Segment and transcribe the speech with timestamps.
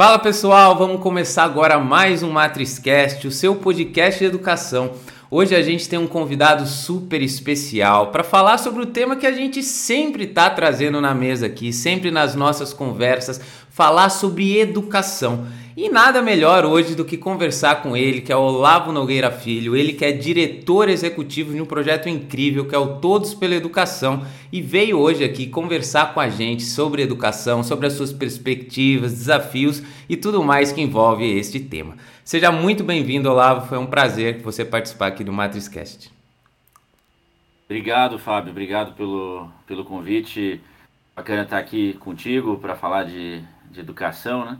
[0.00, 4.92] Fala pessoal, vamos começar agora mais um MatrizCast, o seu podcast de educação.
[5.30, 9.32] Hoje a gente tem um convidado super especial para falar sobre o tema que a
[9.32, 15.46] gente sempre está trazendo na mesa aqui, sempre nas nossas conversas, falar sobre educação.
[15.76, 19.76] E nada melhor hoje do que conversar com ele, que é o Olavo Nogueira Filho,
[19.76, 24.26] ele que é diretor executivo de um projeto incrível que é o Todos pela Educação
[24.50, 29.80] e veio hoje aqui conversar com a gente sobre educação, sobre as suas perspectivas, desafios
[30.08, 31.96] e tudo mais que envolve este tema.
[32.24, 36.10] Seja muito bem-vindo, Olavo, foi um prazer você participar aqui do MatrizCast.
[37.66, 40.60] Obrigado, Fábio, obrigado pelo, pelo convite.
[41.14, 43.40] Bacana estar aqui contigo para falar de,
[43.70, 44.58] de educação, né?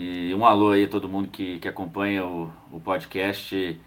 [0.00, 3.80] E um alô aí a todo mundo que, que acompanha o, o podcast.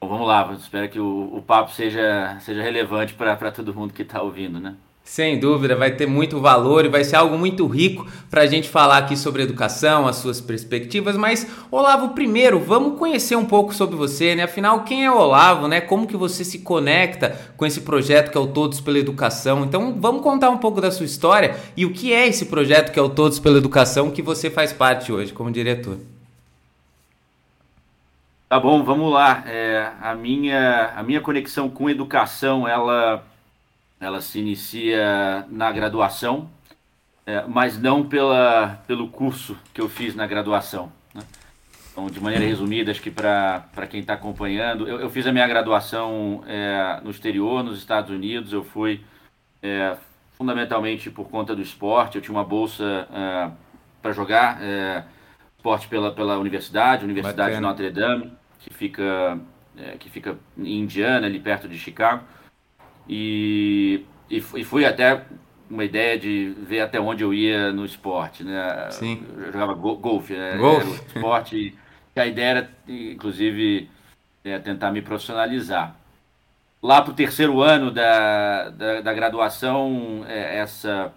[0.00, 4.02] Bom, vamos lá, espero que o, o papo seja, seja relevante para todo mundo que
[4.02, 4.76] está ouvindo, né?
[5.04, 8.68] Sem dúvida, vai ter muito valor e vai ser algo muito rico para a gente
[8.68, 11.16] falar aqui sobre educação, as suas perspectivas.
[11.16, 14.44] Mas, Olavo, primeiro, vamos conhecer um pouco sobre você, né?
[14.44, 15.80] Afinal, quem é Olavo, né?
[15.80, 19.64] Como que você se conecta com esse projeto que é o Todos pela Educação?
[19.64, 22.98] Então, vamos contar um pouco da sua história e o que é esse projeto que
[22.98, 25.98] é o Todos pela Educação que você faz parte hoje como diretor.
[28.48, 29.42] Tá bom, vamos lá.
[29.46, 33.24] É, a, minha, a minha conexão com educação, ela
[34.02, 36.50] ela se inicia na graduação,
[37.24, 40.92] é, mas não pela, pelo curso que eu fiz na graduação.
[41.14, 41.22] Né?
[41.90, 45.46] Então, de maneira resumida, acho que para quem está acompanhando, eu, eu, fiz a minha
[45.46, 48.52] graduação é, no exterior, nos Estados Unidos.
[48.52, 49.04] Eu fui
[49.62, 49.96] é,
[50.36, 52.16] fundamentalmente por conta do esporte.
[52.16, 53.50] Eu tinha uma bolsa é,
[54.02, 55.04] para jogar é,
[55.56, 57.56] esporte pela, pela universidade, Universidade Bacana.
[57.56, 59.38] de Notre Dame, que fica,
[59.78, 62.24] é, que fica em Indiana, ali perto de Chicago.
[63.08, 65.24] E, e, e fui até
[65.68, 68.90] uma ideia de ver até onde eu ia no esporte, né?
[68.90, 69.24] Sim.
[69.36, 70.56] Eu jogava golfe, né?
[70.56, 71.06] Golfe.
[71.06, 71.78] Esporte.
[72.14, 73.88] e a ideia era, inclusive,
[74.44, 75.96] é, tentar me profissionalizar.
[76.82, 81.12] Lá para o terceiro ano da, da, da graduação, é, essa,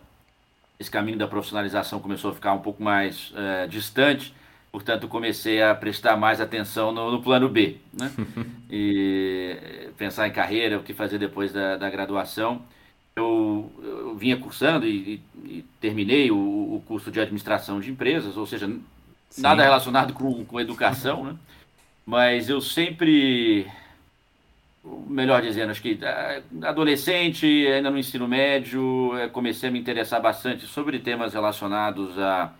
[0.79, 4.33] esse caminho da profissionalização começou a ficar um pouco mais é, distante
[4.75, 8.11] Portanto, comecei a prestar mais atenção no, no plano B, né?
[8.69, 12.61] e pensar em carreira, o que fazer depois da, da graduação.
[13.15, 18.35] Eu, eu, vinha cursando e, e, e terminei o, o, curso de administração de empresas,
[18.35, 18.67] ou seja,
[19.29, 19.41] Sim.
[19.41, 21.35] nada relacionado com, com educação, né?
[22.05, 23.65] mas eu sempre,
[25.07, 30.21] melhor dizendo, acho que ah, adolescente, ainda no ensino médio, eh, comecei a me interessar
[30.21, 32.53] bastante sobre temas relacionados a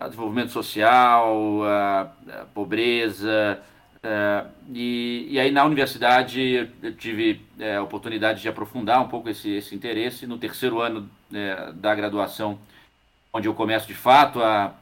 [0.00, 3.60] a desenvolvimento social, a, a pobreza.
[4.02, 9.28] É, e, e aí na universidade eu tive é, a oportunidade de aprofundar um pouco
[9.28, 10.26] esse, esse interesse.
[10.26, 12.58] No terceiro ano é, da graduação,
[13.30, 14.74] onde eu começo de fato a,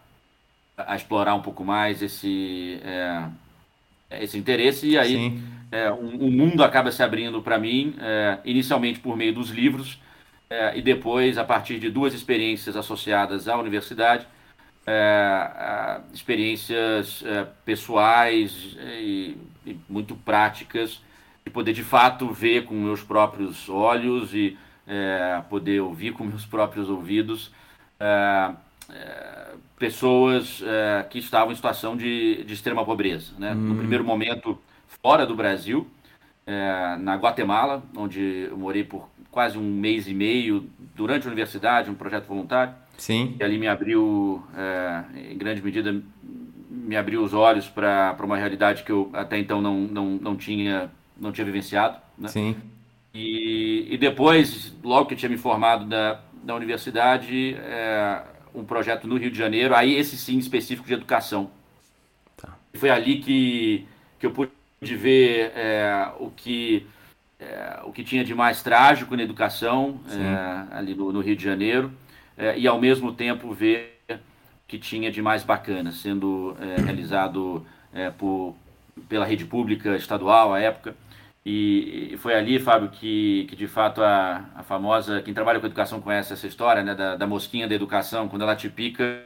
[0.76, 5.36] a explorar um pouco mais esse, é, esse interesse, e aí
[5.72, 10.00] é, um, um, mundo acaba se abrindo para mim, é, inicialmente por meio dos livros,
[10.74, 14.26] e depois a partir de duas experiências associadas à universidade
[14.90, 21.02] é, experiências é, pessoais e, e, muito práticas
[21.44, 24.56] de poder de fato ver com meus próprios olhos e
[24.86, 27.52] é, poder ouvir com meus próprios ouvidos
[28.00, 28.50] é,
[28.90, 33.34] é, pessoas é, que estavam em situação de, de extrema pobreza.
[33.38, 33.52] Né?
[33.52, 33.56] Hum.
[33.56, 34.58] No primeiro momento,
[35.02, 35.86] fora do Brasil,
[37.00, 40.66] na Guatemala, onde eu morei por quase um mês e meio
[40.96, 42.74] durante a universidade, um projeto voluntário.
[42.98, 43.36] Sim.
[43.38, 46.02] E ali me abriu, é, em grande medida,
[46.68, 50.90] me abriu os olhos para uma realidade que eu até então não, não, não, tinha,
[51.16, 51.96] não tinha vivenciado.
[52.18, 52.28] Né?
[52.28, 52.56] Sim.
[53.14, 58.20] E, e depois, logo que eu tinha me formado da, da universidade, é,
[58.54, 61.50] um projeto no Rio de Janeiro, aí esse sim específico de educação.
[62.36, 62.56] Tá.
[62.74, 63.86] Foi ali que,
[64.18, 64.50] que eu pude
[64.80, 66.86] ver é, o que
[67.38, 71.44] é, o que tinha de mais trágico na educação é, ali no, no, Rio de
[71.44, 71.92] Janeiro
[72.56, 74.00] e ao mesmo tempo ver
[74.66, 78.54] que tinha de mais bacana sendo é, realizado é, por,
[79.08, 80.94] pela rede pública estadual à época
[81.50, 85.98] e, foi ali, Fábio, que, que de fato a, a famosa, quem trabalha com educação
[85.98, 89.02] conhece essa história, né, da, da mosquinha da educação, quando ela te pica,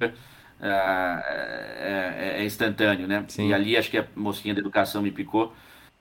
[0.00, 0.06] é,
[0.58, 3.22] é, é, instantâneo, né?
[3.28, 3.48] Sim.
[3.48, 5.54] E ali acho que a mosquinha da educação me picou,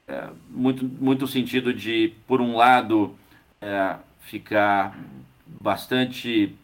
[0.08, 3.14] é, muito, muito sentido de, por um lado,
[3.60, 4.98] é, ficar
[5.66, 6.56] bastante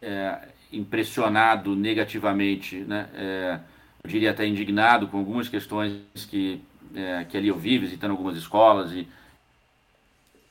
[0.00, 3.06] é, impressionado negativamente, né?
[3.14, 3.60] É,
[4.02, 6.58] eu diria até indignado com algumas questões que,
[6.94, 9.06] é, que ali eu vi, visitando algumas escolas e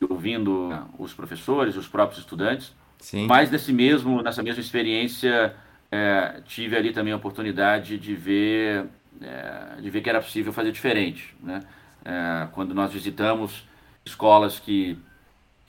[0.07, 0.69] ouvindo
[1.00, 2.71] os professores, os próprios estudantes.
[3.00, 3.25] Sim.
[3.25, 5.56] Mas desse mesmo, nessa mesma experiência,
[5.92, 8.85] é, tive ali também a oportunidade de ver,
[9.19, 11.35] é, de ver que era possível fazer diferente.
[11.42, 11.59] Né?
[12.06, 13.68] É, quando nós visitamos
[14.06, 14.95] escolas que,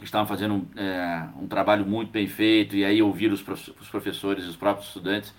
[0.00, 4.46] que estavam fazendo é, um trabalho muito bem feito e aí ouvir os, os professores
[4.46, 5.32] os próprios estudantes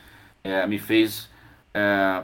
[0.43, 1.29] é, me fez
[1.73, 2.23] é,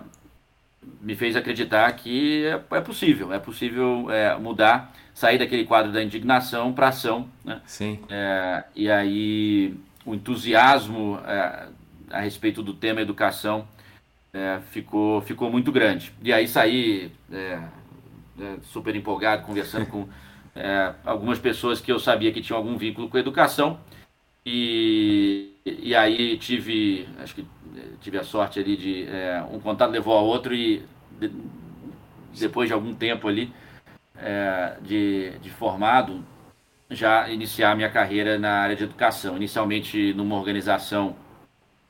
[1.01, 4.07] me fez acreditar que é, é possível, é possível
[4.39, 7.61] mudar, sair daquele quadro da indignação para ação, né?
[7.65, 7.99] Sim.
[8.73, 9.75] e aí
[10.05, 11.19] o entusiasmo
[12.09, 13.67] a respeito do tema educação
[14.33, 16.13] é, ficou, ficou muito grande.
[16.21, 17.59] E aí saí é,
[18.39, 20.07] é, super empolgado, conversando com
[20.57, 23.79] é, algumas pessoas que eu sabia que tinham algum vínculo com a educação.
[24.45, 27.41] E, e aí tive, acho que
[27.75, 30.83] é, tive a sorte ali de é, um contato levou ao outro e
[31.19, 31.31] de,
[32.39, 33.51] depois de algum tempo ali
[34.81, 36.25] de, de formado,
[36.89, 39.35] já iniciar minha carreira na área de educação.
[39.35, 41.15] Inicialmente numa organização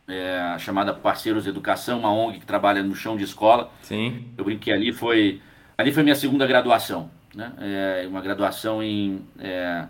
[0.07, 3.69] é, chamada Parceiros de Educação, uma ONG que trabalha no chão de escola.
[3.81, 4.25] Sim.
[4.37, 5.41] Eu brinquei ali, foi
[5.77, 7.53] ali foi minha segunda graduação, né?
[7.59, 9.85] É, uma graduação em é,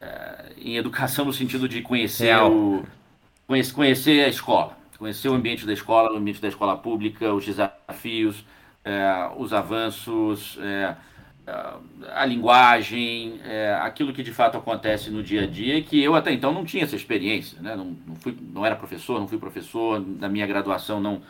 [0.00, 2.84] é em educação no sentido de conhecer o
[3.48, 7.44] conhecer, conhecer a escola, conhecer o ambiente da escola, o ambiente da escola pública, os
[7.44, 8.44] desafios,
[8.84, 10.94] é, os avanços é,
[12.12, 16.30] a linguagem, é, aquilo que de fato acontece no dia a dia, que eu até
[16.30, 17.74] então não tinha essa experiência, né?
[17.74, 21.22] não, não, fui, não era professor, não fui professor, na minha graduação não,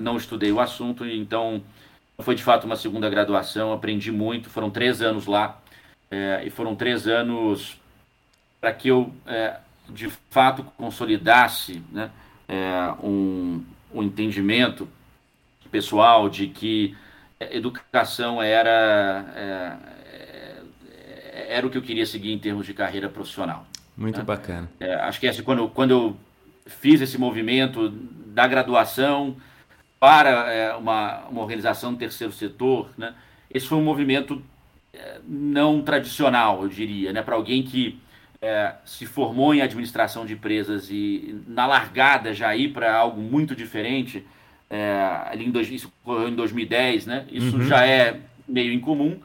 [0.00, 1.60] não estudei o assunto, então
[2.18, 5.60] foi de fato uma segunda graduação, aprendi muito, foram três anos lá,
[6.10, 7.80] é, e foram três anos
[8.60, 9.56] para que eu é,
[9.88, 12.10] de fato consolidasse né,
[12.48, 13.62] é, um,
[13.92, 14.88] um entendimento
[15.70, 16.96] pessoal de que
[17.50, 19.76] educação era, é,
[20.92, 23.66] é, era o que eu queria seguir em termos de carreira profissional.
[23.96, 24.24] Muito né?
[24.24, 24.70] bacana.
[24.78, 26.16] É, acho que quando, quando eu
[26.66, 29.36] fiz esse movimento da graduação
[30.04, 33.14] para é, uma, uma organização do terceiro setor, né,
[33.50, 34.42] esse foi um movimento
[34.92, 37.98] é, não tradicional, eu diria, né, para alguém que
[38.42, 43.56] é, se formou em administração de empresas e na largada já ir para algo muito
[43.56, 44.22] diferente,
[44.68, 47.24] é, ali em, dois, isso ocorreu em 2010, né?
[47.30, 47.64] Isso uhum.
[47.64, 49.18] já é meio incomum.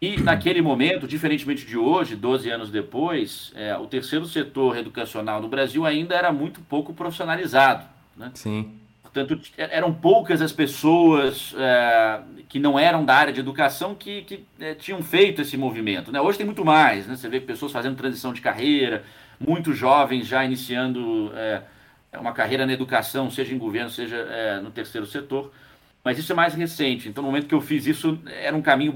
[0.00, 5.48] E naquele momento, diferentemente de hoje, 12 anos depois, é, o terceiro setor educacional no
[5.48, 7.84] Brasil ainda era muito pouco profissionalizado.
[8.16, 8.30] Né?
[8.34, 8.78] Sim.
[9.24, 14.44] Portanto, eram poucas as pessoas é, que não eram da área de educação que, que
[14.60, 16.10] é, tinham feito esse movimento.
[16.12, 16.20] Né?
[16.20, 17.06] Hoje tem muito mais.
[17.06, 17.16] Né?
[17.16, 19.04] Você vê pessoas fazendo transição de carreira,
[19.38, 21.62] muitos jovens já iniciando é,
[22.18, 25.52] uma carreira na educação, seja em governo, seja é, no terceiro setor.
[26.04, 27.08] Mas isso é mais recente.
[27.08, 28.94] Então, no momento que eu fiz isso, era um caminho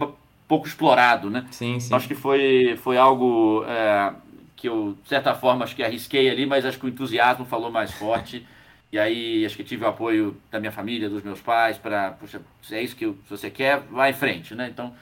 [0.49, 1.47] pouco explorado, né?
[1.51, 1.95] Sim, sim.
[1.95, 4.13] Acho que foi, foi algo é,
[4.57, 7.71] que eu, de certa forma, acho que arrisquei ali, mas acho que o entusiasmo falou
[7.71, 8.47] mais forte.
[8.93, 12.43] E aí, acho que tive o apoio da minha família, dos meus pais, para, puxa,
[12.61, 14.69] se é isso que você quer, vai em frente, né?
[14.71, 14.95] Então,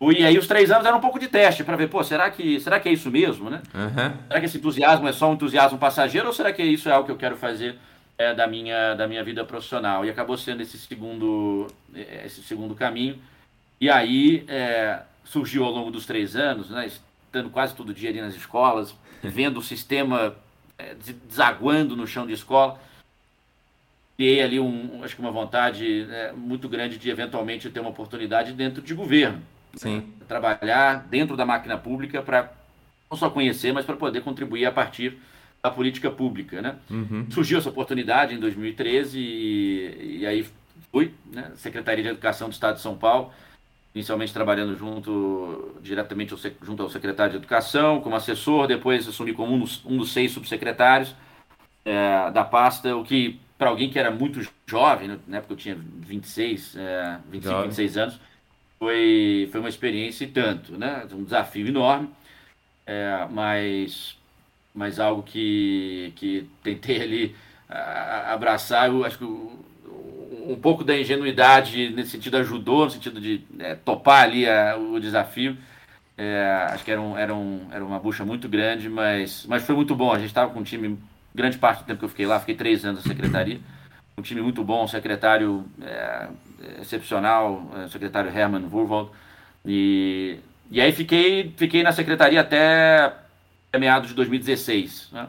[0.00, 2.60] e aí os três anos era um pouco de teste para ver, pô, será que,
[2.60, 3.62] será que é isso mesmo, né?
[3.74, 4.16] Uhum.
[4.28, 7.06] Será que esse entusiasmo é só um entusiasmo passageiro ou será que isso é algo
[7.06, 7.76] que eu quero fazer
[8.16, 10.04] é, da, minha, da minha vida profissional?
[10.04, 13.18] E acabou sendo esse segundo, é, esse segundo caminho.
[13.80, 18.20] E aí é, surgiu ao longo dos três anos, né, estando quase todo dia ali
[18.20, 20.36] nas escolas, vendo o sistema
[20.78, 20.94] é,
[21.28, 22.80] desaguando no chão de escola,
[24.18, 28.52] criei ali um, acho que uma vontade é, muito grande de eventualmente ter uma oportunidade
[28.52, 29.40] dentro de governo.
[29.74, 30.12] Sim.
[30.26, 32.52] Trabalhar dentro da máquina pública para
[33.08, 35.16] não só conhecer, mas para poder contribuir a partir
[35.62, 36.60] da política pública.
[36.60, 36.74] Né?
[36.90, 37.26] Uhum.
[37.30, 40.44] Surgiu essa oportunidade em 2013 e, e aí
[40.90, 41.52] fui, né?
[41.54, 43.30] Secretaria de Educação do Estado de São Paulo,
[43.94, 49.54] inicialmente trabalhando junto diretamente ao, junto ao secretário de Educação, como assessor, depois assumi como
[49.54, 51.14] um dos, um dos seis subsecretários
[51.84, 55.18] é, da pasta, o que para alguém que era muito jovem, né?
[55.26, 57.68] na época eu tinha 26, é, 25, jovem.
[57.70, 58.20] 26 anos,
[58.78, 61.04] foi, foi uma experiência e tanto, né?
[61.12, 62.08] Um desafio enorme,
[62.86, 64.16] é, mas,
[64.72, 67.36] mas algo que, que tentei ali
[67.68, 73.74] abraçar, eu acho que um pouco da ingenuidade nesse sentido ajudou, no sentido de é,
[73.74, 75.56] topar ali a, o desafio.
[76.16, 79.74] É, acho que era, um, era, um, era uma bucha muito grande, mas, mas foi
[79.74, 80.10] muito bom.
[80.12, 80.98] A gente estava com um time,
[81.38, 83.60] grande parte do tempo que eu fiquei lá, fiquei três anos na secretaria
[84.18, 86.28] um time muito bom, um secretário é,
[86.80, 89.10] excepcional, é, o secretário Herman Wurwald.
[89.64, 90.38] E,
[90.70, 93.14] e aí fiquei, fiquei na secretaria até
[93.78, 95.10] meados de 2016.
[95.12, 95.28] Né?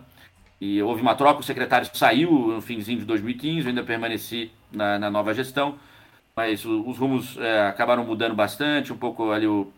[0.60, 4.98] E houve uma troca, o secretário saiu no finzinho de 2015, eu ainda permaneci na,
[4.98, 5.78] na nova gestão,
[6.36, 9.72] mas os rumos é, acabaram mudando bastante, um pouco ali o,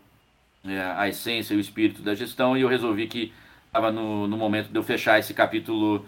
[0.64, 3.32] é, a essência e o espírito da gestão, e eu resolvi que
[3.66, 6.04] estava no, no momento de eu fechar esse capítulo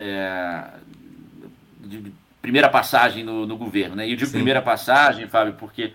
[0.00, 0.64] é,
[1.80, 4.08] de primeira passagem no, no governo, né?
[4.08, 4.38] E eu digo Sim.
[4.38, 5.92] primeira passagem, Fábio, porque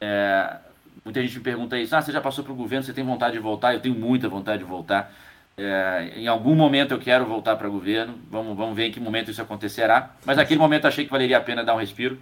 [0.00, 0.56] é,
[1.02, 3.32] muita gente me pergunta isso, ah, você já passou para o governo, você tem vontade
[3.32, 3.72] de voltar?
[3.72, 5.12] Eu tenho muita vontade de voltar.
[5.56, 9.00] É, em algum momento eu quero voltar para o governo, vamos, vamos ver em que
[9.00, 10.10] momento isso acontecerá.
[10.24, 12.18] Mas naquele momento achei que valeria a pena dar um respiro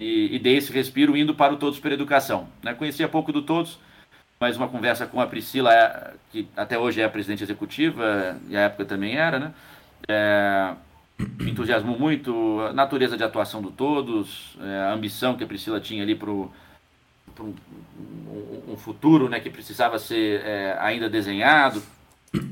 [0.00, 2.48] e, e dei esse respiro indo para o Todos por Educação.
[2.62, 2.72] Né?
[2.72, 3.78] Conhecia pouco do Todos,
[4.40, 8.62] mas uma conversa com a Priscila, que até hoje é a presidente executiva, e à
[8.62, 9.52] época também era, né?
[10.08, 10.74] É,
[11.38, 15.80] me entusiasmou muito a natureza de atuação do Todos, é, a ambição que a Priscila
[15.80, 16.48] tinha ali para um,
[18.68, 21.82] um, futuro né, que precisava ser é, ainda desenhado,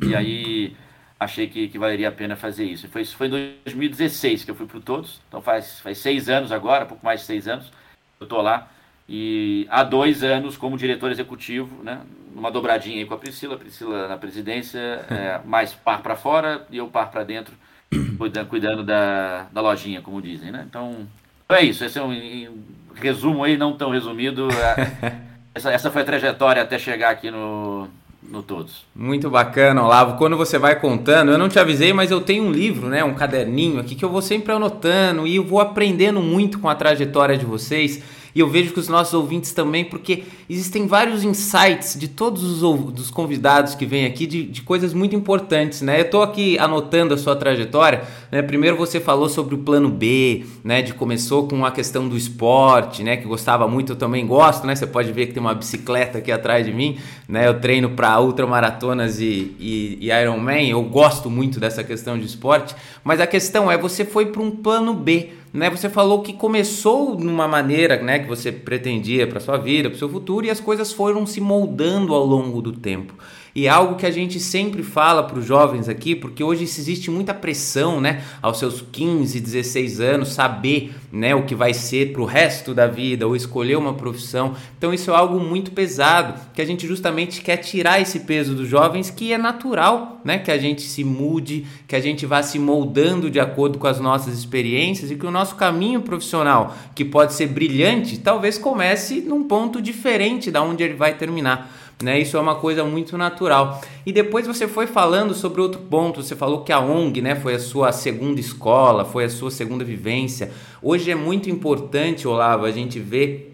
[0.06, 0.76] e aí
[1.18, 2.88] achei que, que valeria a pena fazer isso.
[2.88, 3.30] Foi, foi em
[3.64, 7.20] 2016 que eu fui para o Todos, então faz, faz seis anos agora, pouco mais
[7.20, 7.70] de seis anos,
[8.18, 8.68] eu estou lá.
[9.12, 11.98] E há dois anos como diretor executivo, né?
[12.32, 14.78] Uma dobradinha aí com a Priscila, Priscila na presidência,
[15.10, 17.52] é, mais par para fora e eu par para dentro,
[18.16, 20.64] cuidando, cuidando da, da lojinha, como dizem, né?
[20.64, 21.08] Então,
[21.48, 21.84] é isso.
[21.84, 22.58] Esse é um, um
[22.94, 24.46] resumo aí, não tão resumido.
[24.48, 25.16] É,
[25.56, 27.88] essa, essa foi a trajetória até chegar aqui no,
[28.22, 28.86] no Todos.
[28.94, 30.16] Muito bacana, Olavo.
[30.18, 33.14] Quando você vai contando, eu não te avisei, mas eu tenho um livro, né, um
[33.14, 37.36] caderninho aqui que eu vou sempre anotando e eu vou aprendendo muito com a trajetória
[37.36, 38.19] de vocês.
[38.34, 42.60] E eu vejo que os nossos ouvintes também, porque existem vários insights de todos os
[42.92, 45.98] dos convidados que vêm aqui de, de coisas muito importantes, né?
[45.98, 48.42] Eu estou aqui anotando a sua trajetória, né?
[48.42, 50.82] Primeiro você falou sobre o plano B, né?
[50.82, 53.16] De começou com a questão do esporte, né?
[53.16, 54.74] Que gostava muito, eu também gosto, né?
[54.74, 57.48] Você pode ver que tem uma bicicleta aqui atrás de mim, né?
[57.48, 62.74] Eu treino para ultramaratonas e, e, e Ironman, eu gosto muito dessa questão de esporte,
[63.02, 65.68] mas a questão é, você foi para um plano B, né?
[65.70, 69.98] Você falou que começou numa maneira, né, que você pretendia para sua vida, para o
[69.98, 73.14] seu futuro e as coisas foram se moldando ao longo do tempo.
[73.54, 77.10] E é algo que a gente sempre fala para os jovens aqui, porque hoje existe
[77.10, 82.22] muita pressão, né, aos seus 15, 16 anos, saber, né, o que vai ser para
[82.22, 84.54] o resto da vida ou escolher uma profissão.
[84.78, 88.68] Então isso é algo muito pesado, que a gente justamente quer tirar esse peso dos
[88.68, 92.58] jovens, que é natural, né, que a gente se mude, que a gente vá se
[92.58, 97.32] moldando de acordo com as nossas experiências e que o nosso caminho profissional, que pode
[97.32, 101.89] ser brilhante, talvez comece num ponto diferente da onde ele vai terminar.
[102.02, 102.18] Né?
[102.18, 103.80] Isso é uma coisa muito natural.
[104.06, 107.54] E depois você foi falando sobre outro ponto, você falou que a ONG né, foi
[107.54, 110.50] a sua segunda escola, foi a sua segunda vivência.
[110.82, 113.50] Hoje é muito importante, Olavo, a gente ver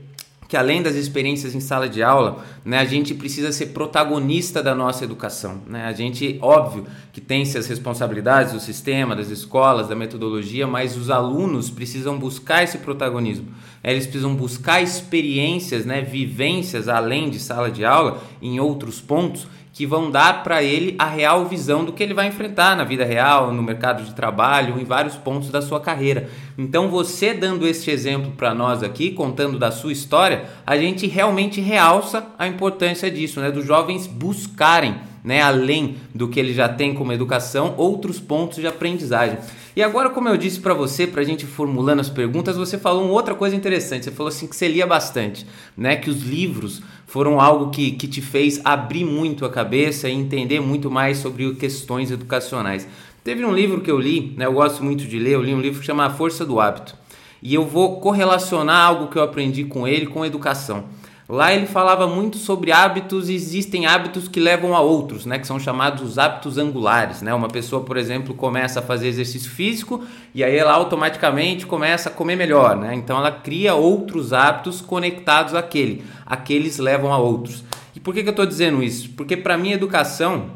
[0.48, 4.74] que além das experiências em sala de aula, né, a gente precisa ser protagonista da
[4.74, 5.60] nossa educação.
[5.66, 5.84] Né?
[5.84, 11.10] A gente, óbvio, que tem as responsabilidades do sistema, das escolas, da metodologia, mas os
[11.10, 13.48] alunos precisam buscar esse protagonismo.
[13.92, 19.86] Eles precisam buscar experiências, né, vivências além de sala de aula, em outros pontos, que
[19.86, 23.52] vão dar para ele a real visão do que ele vai enfrentar na vida real,
[23.52, 26.30] no mercado de trabalho, em vários pontos da sua carreira.
[26.56, 31.60] Então, você dando este exemplo para nós aqui, contando da sua história, a gente realmente
[31.60, 36.94] realça a importância disso, né, dos jovens buscarem, né, além do que ele já tem
[36.94, 39.36] como educação, outros pontos de aprendizagem.
[39.76, 43.04] E agora, como eu disse para você, para a gente formulando as perguntas, você falou
[43.04, 44.06] uma outra coisa interessante.
[44.06, 45.96] Você falou assim que você lia bastante, né?
[45.96, 50.60] Que os livros foram algo que, que te fez abrir muito a cabeça e entender
[50.60, 52.88] muito mais sobre questões educacionais.
[53.22, 54.46] Teve um livro que eu li, né?
[54.46, 55.32] Eu gosto muito de ler.
[55.32, 56.96] Eu li um livro que chama A Força do Hábito.
[57.42, 60.86] E eu vou correlacionar algo que eu aprendi com ele com educação.
[61.28, 65.58] Lá ele falava muito sobre hábitos existem hábitos que levam a outros, né, que são
[65.58, 67.34] chamados os hábitos angulares, né?
[67.34, 72.12] Uma pessoa, por exemplo, começa a fazer exercício físico e aí ela automaticamente começa a
[72.12, 72.94] comer melhor, né?
[72.94, 76.04] Então ela cria outros hábitos conectados àquele.
[76.24, 77.64] Aqueles levam a outros.
[77.92, 79.10] E por que, que eu estou dizendo isso?
[79.16, 80.50] Porque para mim educação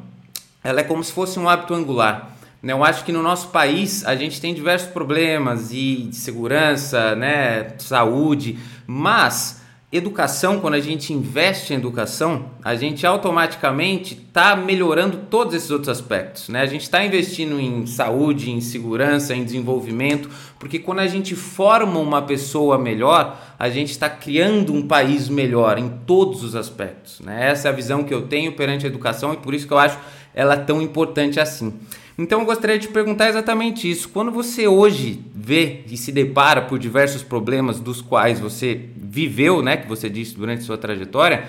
[0.62, 2.30] ela é como se fosse um hábito angular.
[2.62, 2.72] Né?
[2.72, 7.74] Eu acho que no nosso país a gente tem diversos problemas e de segurança, né,
[7.78, 9.59] saúde, mas
[9.92, 15.88] educação, quando a gente investe em educação, a gente automaticamente está melhorando todos esses outros
[15.88, 16.48] aspectos.
[16.48, 16.60] Né?
[16.60, 20.30] A gente está investindo em saúde, em segurança, em desenvolvimento,
[20.60, 25.76] porque quando a gente forma uma pessoa melhor, a gente está criando um país melhor
[25.76, 27.18] em todos os aspectos.
[27.18, 27.50] Né?
[27.50, 29.78] Essa é a visão que eu tenho perante a educação e por isso que eu
[29.78, 29.98] acho
[30.32, 31.74] ela tão importante assim.
[32.18, 34.08] Então eu gostaria de perguntar exatamente isso.
[34.08, 39.76] Quando você hoje vê e se depara por diversos problemas dos quais você viveu, né,
[39.76, 41.48] que você disse durante sua trajetória,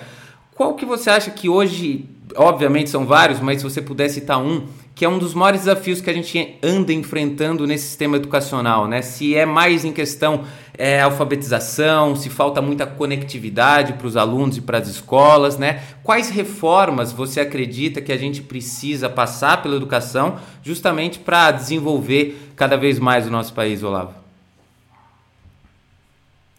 [0.54, 2.04] qual que você acha que hoje,
[2.36, 6.00] obviamente são vários, mas se você pudesse citar um, que é um dos maiores desafios
[6.00, 9.00] que a gente anda enfrentando nesse sistema educacional, né?
[9.00, 10.44] Se é mais em questão
[10.76, 15.82] é, alfabetização, se falta muita conectividade para os alunos e para as escolas, né?
[16.02, 22.76] Quais reformas você acredita que a gente precisa passar pela educação justamente para desenvolver cada
[22.76, 24.14] vez mais o nosso país, Olavo?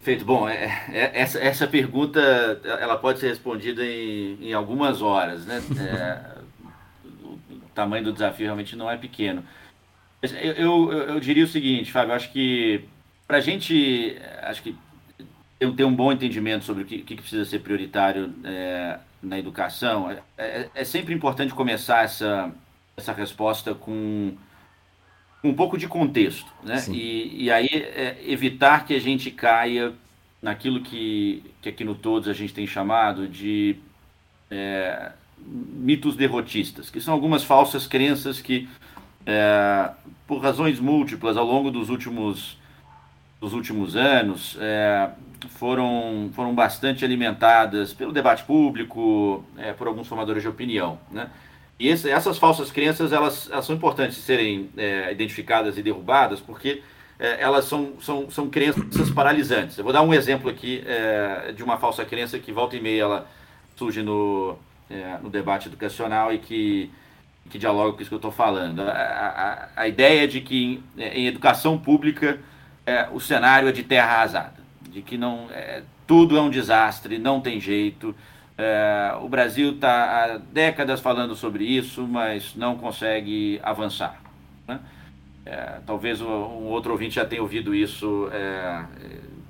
[0.02, 0.26] Feito.
[0.26, 2.20] Bom, é, é, essa, essa pergunta
[2.64, 5.64] ela pode ser respondida em, em algumas horas, né?
[5.80, 6.34] É,
[7.26, 9.44] o tamanho do desafio realmente não é pequeno.
[10.22, 12.86] Eu, eu, eu diria o seguinte, Fábio, acho que
[13.28, 14.76] para a gente, acho que
[15.72, 20.22] ter um bom entendimento sobre o que, que precisa ser prioritário é, na educação, é,
[20.38, 22.52] é, é, sempre importante começar essa,
[22.98, 24.34] essa resposta com
[25.44, 26.84] um pouco de contexto, né?
[26.90, 29.94] E, e, aí é, evitar que a gente caia
[30.42, 33.78] naquilo que, que aqui no Todos a gente tem chamado de
[35.40, 38.70] mitos derrotistas, que são algumas falsas crenças que,
[40.28, 42.56] por razões múltiplas, ao longo dos últimos,
[43.44, 45.10] dos últimos anos, é,
[45.50, 51.30] foram, foram bastante alimentadas pelo debate público, é, por alguns formadores de opinião, né?
[51.78, 56.40] E esse, essas falsas crenças, elas, elas são importantes de serem é, identificadas e derrubadas,
[56.40, 56.82] porque
[57.20, 59.78] é, elas são, são, são crenças paralisantes.
[59.78, 63.02] Eu vou dar um exemplo aqui é, de uma falsa crença que volta e meia
[63.02, 63.28] ela
[63.76, 64.56] surge no,
[64.90, 66.90] é, no debate educacional e que,
[67.50, 68.84] que dialoga com isso que eu estou falando.
[68.84, 72.40] A, a, a, ideia de que em, em educação pública
[72.86, 75.48] é, o cenário é de terra arrasada, de que não,
[76.06, 78.16] tudo é um desastre, não tem jeito,
[78.58, 84.22] é, o Brasil está há décadas falando sobre isso, mas não consegue avançar.
[84.68, 84.80] Né?
[85.46, 88.86] É, talvez um outro ouvinte já tenha ouvido isso, é,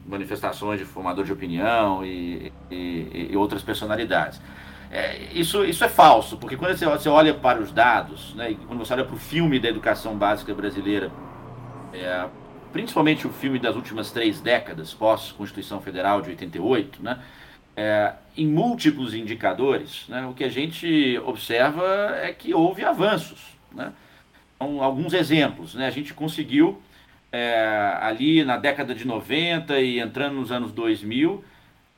[0.07, 4.41] manifestações de formador de opinião e, e, e outras personalidades.
[4.89, 8.79] É, isso, isso é falso, porque quando você, você olha para os dados, né, quando
[8.79, 11.11] você olha para o filme da educação básica brasileira,
[11.91, 12.25] é,
[12.73, 17.19] principalmente o filme das últimas três décadas, pós-Constituição Federal de 88, né,
[17.77, 23.39] é, em múltiplos indicadores, né, o que a gente observa é que houve avanços.
[23.71, 23.93] Né?
[24.55, 25.75] Então, alguns exemplos.
[25.75, 25.85] Né?
[25.85, 26.81] A gente conseguiu,
[27.31, 31.43] é, ali na década de 90 e entrando nos anos 2000,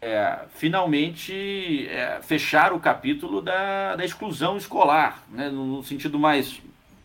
[0.01, 5.49] é, finalmente é, fechar o capítulo da, da exclusão escolar, né?
[5.49, 6.61] no sentido mais,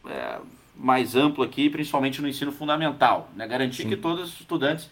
[0.06, 0.38] é,
[0.80, 3.28] mais amplo aqui, principalmente no ensino fundamental.
[3.36, 3.46] Né?
[3.46, 3.90] Garantir Sim.
[3.90, 4.88] que todos os estudantes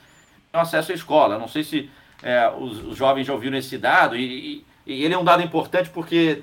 [0.52, 1.38] tenham acesso à escola.
[1.38, 1.90] Não sei se
[2.22, 5.42] é, os, os, jovens já ouviram esse dado, e, e, e, ele é um dado
[5.42, 6.42] importante porque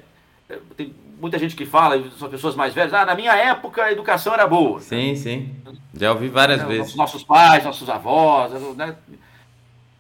[0.50, 3.92] é, tem muita gente que fala, são pessoas mais velhas, ah, na minha época a
[3.92, 4.80] educação era boa.
[4.80, 5.56] Sim, sim.
[5.94, 6.96] Já ouvi várias é, vezes.
[6.96, 8.96] Nossos pais, nossos avós, né?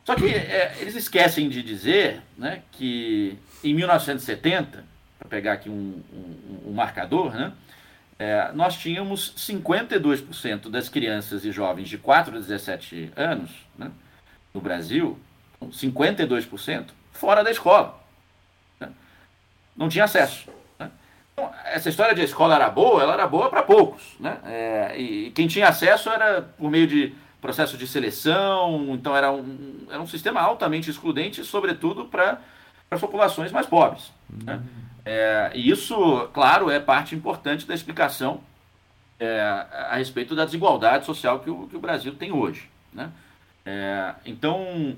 [0.03, 4.85] Só que é, eles esquecem de dizer né, que em 1970,
[5.17, 7.51] para pegar aqui um, um, um marcador, né,
[8.17, 13.91] é, nós tínhamos 52% das crianças e jovens de 4 a 17 anos né,
[14.53, 15.19] no Brasil
[15.61, 17.99] 52%, fora da escola.
[18.79, 18.89] Né?
[19.75, 20.49] Não tinha acesso.
[20.79, 20.89] Né?
[21.33, 24.15] Então, essa história de a escola era boa, ela era boa para poucos.
[24.19, 24.37] Né?
[24.45, 29.85] É, e quem tinha acesso era por meio de processo de seleção, então era um,
[29.89, 32.39] era um sistema altamente excludente, sobretudo para
[32.89, 34.11] as populações mais pobres.
[34.29, 34.61] Né?
[35.05, 38.41] É, e isso, claro, é parte importante da explicação
[39.19, 42.69] é, a respeito da desigualdade social que o, que o Brasil tem hoje.
[42.91, 43.11] Né?
[43.65, 44.95] É, então,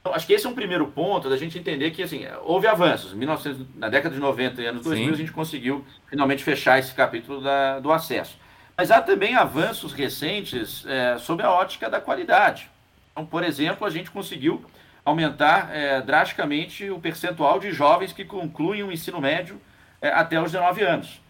[0.00, 3.12] então, acho que esse é um primeiro ponto da gente entender que assim, houve avanços.
[3.12, 5.12] 1900, na década de 90 e anos 2000, Sim.
[5.12, 8.38] a gente conseguiu finalmente fechar esse capítulo da, do acesso.
[8.76, 12.70] Mas há também avanços recentes é, sobre a ótica da qualidade.
[13.10, 14.64] Então, por exemplo, a gente conseguiu
[15.08, 19.60] aumentar é, drasticamente o percentual de jovens que concluem o ensino médio
[20.00, 21.20] é, até os 19 anos.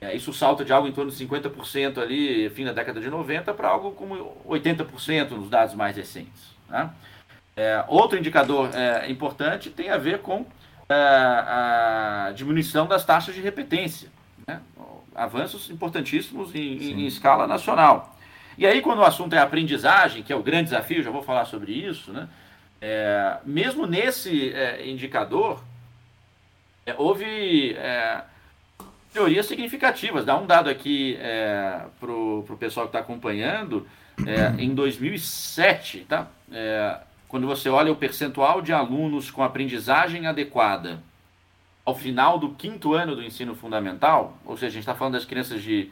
[0.00, 3.52] É, isso salta de algo em torno de 50% ali, fim da década de 90,
[3.52, 6.54] para algo como 80% nos dados mais recentes.
[6.68, 6.90] Né?
[7.86, 10.46] Outro indicador é, importante tem a ver com
[10.88, 14.08] é, a diminuição das taxas de repetência.
[14.46, 14.60] Né?
[15.14, 18.16] Avanços importantíssimos em, em, escala nacional.
[18.58, 21.44] E aí, quando o assunto é aprendizagem, que é o grande desafio, já vou falar
[21.44, 22.28] sobre isso, né?
[22.80, 25.62] É, mesmo nesse é, indicador,
[26.86, 27.76] é, houve
[29.12, 30.24] teorias significativas.
[30.24, 31.18] Dá um dado aqui
[31.98, 33.86] para o pessoal que está acompanhando.
[34.58, 36.28] em 2007, tá?
[37.26, 41.02] quando você olha o percentual de alunos com aprendizagem adequada
[41.84, 45.24] ao final do quinto ano do ensino fundamental, ou seja, a gente está falando das
[45.24, 45.90] crianças de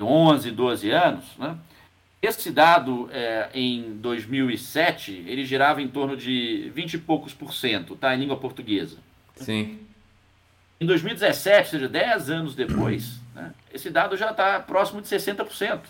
[0.00, 1.56] 11, 12 anos, né?
[2.26, 7.94] Esse dado é, em 2007 ele girava em torno de 20 e poucos por cento,
[7.94, 8.96] tá, em língua portuguesa.
[9.36, 9.78] Sim.
[10.80, 15.80] Em 2017, ou seja, 10 anos depois, né, esse dado já está próximo de 60%.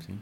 [0.00, 0.18] Sim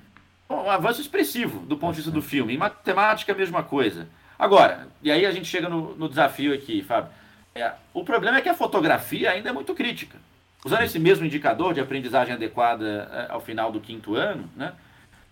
[0.51, 2.55] um avanço expressivo do ponto de vista do filme.
[2.55, 4.09] Em matemática, a mesma coisa.
[4.38, 7.11] Agora, e aí a gente chega no, no desafio aqui, Fábio.
[7.55, 10.18] É, o problema é que a fotografia ainda é muito crítica.
[10.64, 14.73] Usando esse mesmo indicador de aprendizagem adequada é, ao final do quinto ano, né,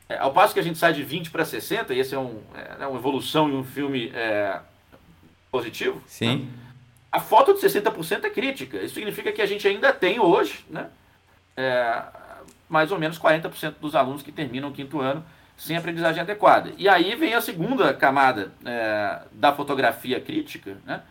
[0.08, 2.40] É, ao passo que a gente sai de 20 para 60, e esse é, um,
[2.54, 4.58] é, uma evolução em um filme é,
[5.50, 6.02] positivo.
[6.06, 6.36] Sim.
[6.36, 6.48] Né?
[7.12, 8.78] A foto de 60% é crítica.
[8.78, 10.88] Isso significa que a gente ainda tem hoje, né,
[11.56, 12.02] é,
[12.68, 15.22] mais ou menos 40% dos alunos que terminam o quinto ano
[15.58, 16.72] sem aprendizagem adequada.
[16.78, 21.02] E aí vem a segunda camada é, da fotografia crítica, né,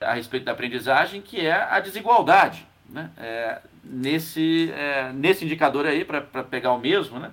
[0.00, 2.66] a respeito da aprendizagem, que é a desigualdade.
[2.88, 7.30] Né, é, nesse, é, nesse indicador aí, para pegar o mesmo, né,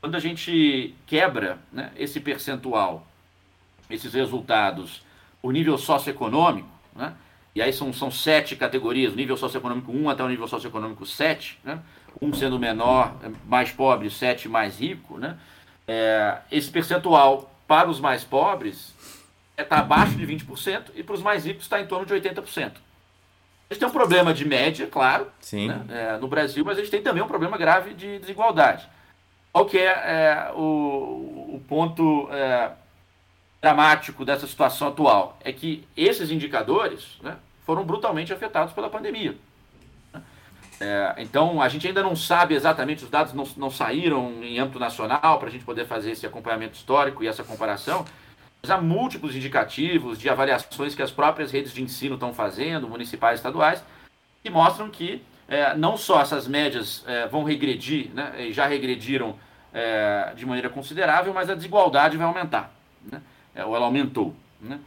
[0.00, 3.06] quando a gente quebra né, esse percentual,
[3.88, 5.02] esses resultados,
[5.42, 7.14] o nível socioeconômico, né,
[7.54, 11.80] e aí são, são sete categorias, nível socioeconômico 1 até o nível socioeconômico 7, né,
[12.20, 13.16] um sendo menor,
[13.46, 15.38] mais pobre, sete mais rico, né,
[15.86, 18.94] é, esse percentual para os mais pobres
[19.56, 22.72] está é, abaixo de 20% e para os mais ricos está em torno de 80%.
[23.70, 26.90] A gente tem um problema de média, claro, né, é, no Brasil, mas a gente
[26.90, 28.88] tem também um problema grave de desigualdade.
[29.52, 32.70] Qual que é, é o, o, ponto é,
[33.60, 35.38] dramático dessa situação atual?
[35.44, 39.36] É que esses indicadores né, foram brutalmente afetados pela pandemia.
[40.80, 44.78] É, então, a gente ainda não sabe exatamente, os dados não, não saíram em âmbito
[44.78, 48.04] nacional para a gente poder fazer esse acompanhamento histórico e essa comparação,
[48.70, 53.82] há múltiplos indicativos de avaliações que as próprias redes de ensino estão fazendo, municipais estaduais,
[54.42, 59.36] que mostram que é, não só essas médias é, vão regredir, né, e já regrediram
[59.72, 62.72] é, de maneira considerável, mas a desigualdade vai aumentar,
[63.10, 63.22] né,
[63.54, 64.34] é, ou ela aumentou.
[64.60, 64.78] Né,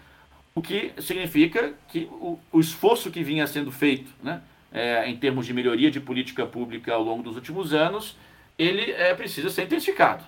[0.54, 4.42] o que significa que o, o, esforço que vinha sendo feito né,
[4.72, 8.18] é, em termos de melhoria de política pública ao longo dos últimos anos,
[8.58, 10.24] ele é, precisa ser intensificado.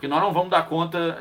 [0.00, 1.18] Porque nós não vamos dar conta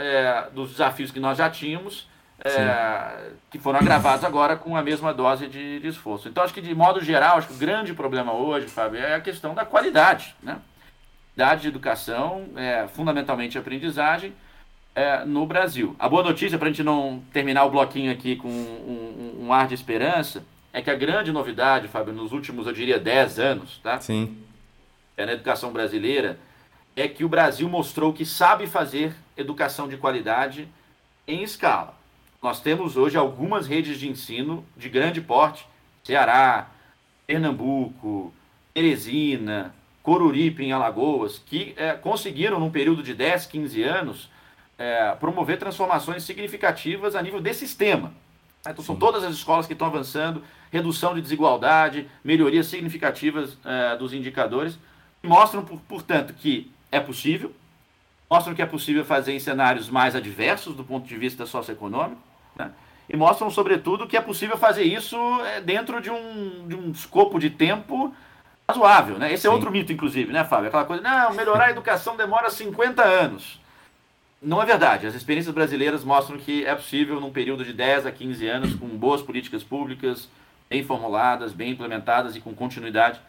[0.53, 2.07] dos desafios que nós já tínhamos
[2.43, 6.29] é, que foram agravados agora com a mesma dose de, de, esforço.
[6.29, 9.21] Então, acho que de modo geral, acho que o grande problema hoje, Fábio, é a
[9.21, 10.57] questão da qualidade, né?
[11.35, 14.33] Qualidade de educação, é, fundamentalmente aprendizagem,
[14.95, 15.95] é, no Brasil.
[15.99, 19.53] A boa notícia, para a gente não terminar o bloquinho aqui com um, um, um,
[19.53, 23.79] ar de esperança, é que a grande novidade, Fábio, nos últimos, eu diria, 10 anos,
[23.83, 23.99] tá?
[23.99, 24.37] Sim.
[25.17, 26.39] É na educação brasileira,
[27.01, 30.67] é que o Brasil mostrou que sabe fazer educação de qualidade
[31.27, 31.97] em escala.
[32.41, 35.67] Nós temos hoje algumas redes de ensino de grande porte,
[36.03, 36.69] Ceará,
[37.27, 38.33] Pernambuco,
[38.73, 44.29] Teresina, Coruripe em Alagoas, que é, conseguiram, num período de 10, 15 anos,
[44.77, 48.13] é, promover transformações significativas a nível de sistema.
[48.67, 54.13] Então, são todas as escolas que estão avançando, redução de desigualdade, melhorias significativas é, dos
[54.13, 54.79] indicadores,
[55.21, 57.53] mostram, portanto, que é possível,
[58.29, 62.21] mostram que é possível fazer em cenários mais adversos do ponto de vista socioeconômico,
[62.55, 62.71] né?
[63.09, 67.39] E mostram, sobretudo, que é possível fazer isso é, dentro de um, de um escopo
[67.39, 68.13] de tempo
[68.69, 69.17] razoável.
[69.17, 69.33] Né?
[69.33, 69.55] Esse é Sim.
[69.55, 70.67] outro mito, inclusive, né, Fábio?
[70.67, 73.59] Aquela coisa, não, melhorar a educação demora 50 anos.
[74.39, 75.07] Não é verdade.
[75.07, 78.87] As experiências brasileiras mostram que é possível, num período de 10 a 15 anos, com
[78.87, 80.29] boas políticas públicas,
[80.69, 83.19] bem formuladas, bem implementadas e com continuidade,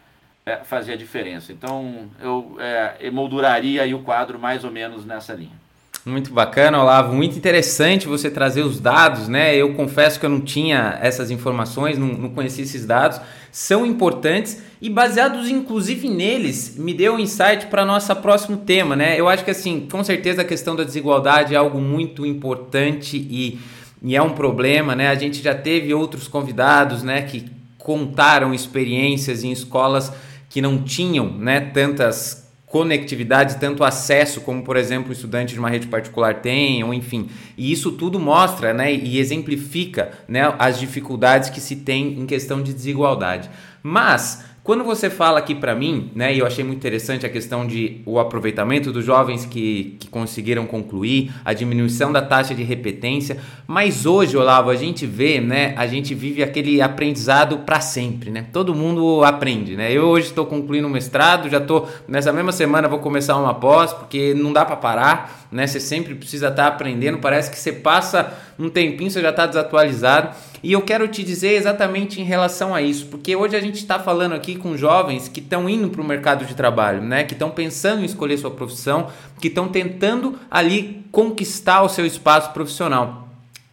[0.45, 1.51] é, fazer a diferença.
[1.51, 5.61] Então, eu é, emolduraria aí o quadro mais ou menos nessa linha.
[6.03, 7.13] Muito bacana, Olavo.
[7.13, 9.55] Muito interessante você trazer os dados, né?
[9.55, 13.21] Eu confesso que eu não tinha essas informações, não, não conhecia esses dados.
[13.51, 19.19] São importantes e baseados inclusive neles, me deu um insight para nosso próximo tema, né?
[19.19, 23.59] Eu acho que assim, com certeza a questão da desigualdade é algo muito importante e,
[24.01, 25.09] e é um problema, né?
[25.09, 27.45] A gente já teve outros convidados, né, que
[27.77, 30.11] contaram experiências em escolas
[30.51, 35.69] que não tinham, né, tantas conectividade, tanto acesso como, por exemplo, o estudante de uma
[35.69, 37.29] rede particular tem, ou enfim.
[37.57, 42.63] E isso tudo mostra né, e exemplifica né, as dificuldades que se tem em questão
[42.63, 43.49] de desigualdade.
[43.83, 47.65] Mas quando você fala aqui para mim, né, e eu achei muito interessante a questão
[47.65, 53.37] de o aproveitamento dos jovens que, que conseguiram concluir, a diminuição da taxa de repetência,
[53.65, 58.45] mas hoje, Olavo, a gente vê, né, a gente vive aquele aprendizado para sempre, né?
[58.53, 59.91] Todo mundo aprende, né?
[59.91, 63.91] Eu hoje estou concluindo um mestrado, já estou nessa mesma semana vou começar uma pós,
[63.93, 65.65] porque não dá para parar, né?
[65.65, 69.47] Você sempre precisa estar tá aprendendo, parece que você passa um tempinho, você já está
[69.47, 70.35] desatualizado.
[70.63, 73.99] E eu quero te dizer exatamente em relação a isso, porque hoje a gente está
[73.99, 77.23] falando aqui com jovens que estão indo para o mercado de trabalho, né?
[77.23, 82.51] Que estão pensando em escolher sua profissão, que estão tentando ali conquistar o seu espaço
[82.51, 83.20] profissional.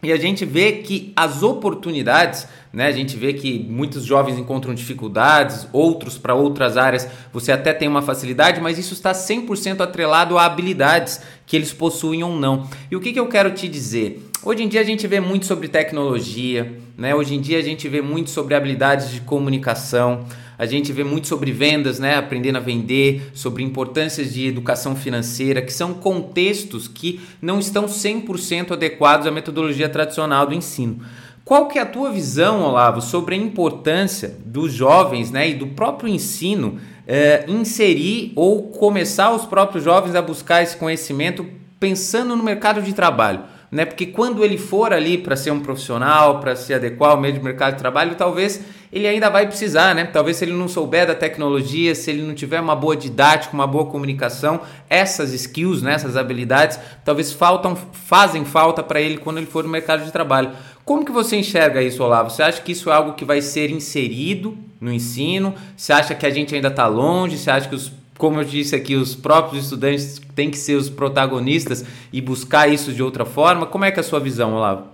[0.01, 2.87] E a gente vê que as oportunidades, né?
[2.87, 7.87] A gente vê que muitos jovens encontram dificuldades, outros para outras áreas você até tem
[7.89, 12.65] uma facilidade, mas isso está 100% atrelado a habilidades que eles possuem ou não.
[12.89, 14.25] E o que, que eu quero te dizer?
[14.41, 17.13] Hoje em dia a gente vê muito sobre tecnologia, né?
[17.13, 20.25] Hoje em dia a gente vê muito sobre habilidades de comunicação.
[20.59, 22.17] A gente vê muito sobre vendas, né?
[22.17, 28.73] Aprendendo a vender, sobre importâncias de educação financeira, que são contextos que não estão 100%
[28.73, 30.99] adequados à metodologia tradicional do ensino.
[31.45, 35.67] Qual que é a tua visão, Olavo, sobre a importância dos jovens né, e do
[35.67, 41.47] próprio ensino eh, inserir ou começar os próprios jovens a buscar esse conhecimento
[41.79, 43.43] pensando no mercado de trabalho?
[43.71, 43.85] Né?
[43.85, 47.39] Porque quando ele for ali para ser um profissional, para se adequar ao meio de
[47.39, 50.05] mercado de trabalho, talvez ele ainda vai precisar, né?
[50.05, 53.67] Talvez se ele não souber da tecnologia, se ele não tiver uma boa didática, uma
[53.67, 59.45] boa comunicação, essas skills, né, essas habilidades, talvez faltam, fazem falta para ele quando ele
[59.45, 60.51] for no mercado de trabalho.
[60.83, 62.31] Como que você enxerga isso, Olavo?
[62.31, 65.53] Você acha que isso é algo que vai ser inserido no ensino?
[65.77, 67.37] Você acha que a gente ainda está longe?
[67.37, 70.89] Você acha que os como eu disse aqui, os próprios estudantes têm que ser os
[70.89, 73.65] protagonistas e buscar isso de outra forma.
[73.65, 74.87] Como é que é a sua visão, Olavo?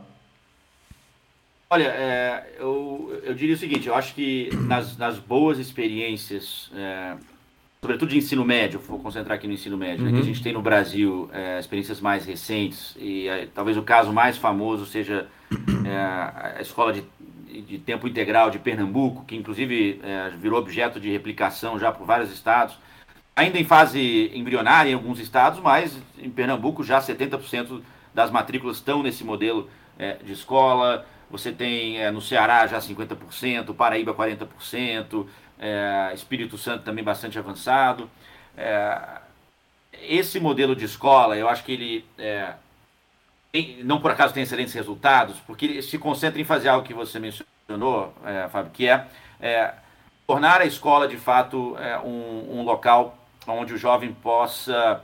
[1.67, 7.15] Olha, é, eu, eu diria o seguinte, eu acho que nas, nas boas experiências, é,
[7.81, 10.05] sobretudo de ensino médio, vou concentrar aqui no ensino médio, uhum.
[10.05, 10.25] né, que a uhum.
[10.27, 14.85] gente tem no Brasil é, experiências mais recentes, e é, talvez o caso mais famoso
[14.85, 15.25] seja
[15.83, 15.97] é,
[16.57, 17.03] a escola de,
[17.61, 22.31] de tempo integral de Pernambuco, que inclusive é, virou objeto de replicação já por vários
[22.31, 22.77] estados,
[23.35, 27.81] ainda em fase embrionária em alguns estados, mas em Pernambuco já 70%
[28.13, 29.69] das matrículas estão nesse modelo
[29.99, 31.05] é, de escola.
[31.29, 35.27] Você tem é, no Ceará já 50%, Paraíba 40%,
[35.59, 38.09] é, Espírito Santo também bastante avançado.
[38.57, 39.19] É,
[40.01, 42.53] esse modelo de escola, eu acho que ele é,
[43.83, 47.19] não por acaso tem excelentes resultados, porque ele se concentra em fazer algo que você
[47.19, 49.73] mencionou, é, Fábio, que é,
[50.27, 55.01] tornar a escola de fato um, um local onde o jovem possa,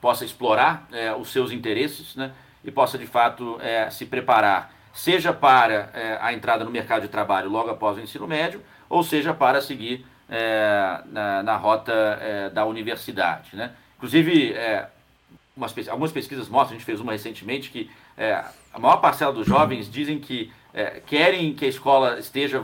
[0.00, 2.32] possa explorar é, os seus interesses né,
[2.64, 7.08] e possa, de fato, é, se preparar, seja para é, a entrada no mercado de
[7.08, 12.50] trabalho logo após o ensino médio, ou seja para seguir é, na, na, rota é,
[12.50, 13.54] da universidade.
[13.54, 13.72] Né?
[13.96, 14.88] Inclusive, é,
[15.56, 17.90] umas, algumas pesquisas mostram, a gente fez uma recentemente, que
[18.72, 20.52] a maior parcela dos jovens dizem que
[21.06, 22.62] querem que a escola esteja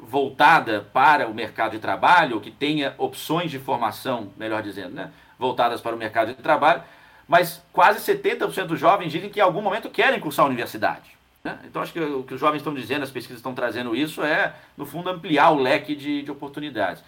[0.00, 5.10] voltada para o mercado de trabalho, ou que tenha opções de formação, melhor dizendo, né,
[5.38, 6.82] voltadas para o mercado de trabalho,
[7.26, 11.16] mas quase 70% dos jovens dizem que em algum momento querem cursar a universidade.
[11.42, 11.58] Né?
[11.64, 14.54] Então, acho que o que os jovens estão dizendo, as pesquisas estão trazendo isso, é,
[14.76, 17.02] no fundo, ampliar o leque de, de oportunidades.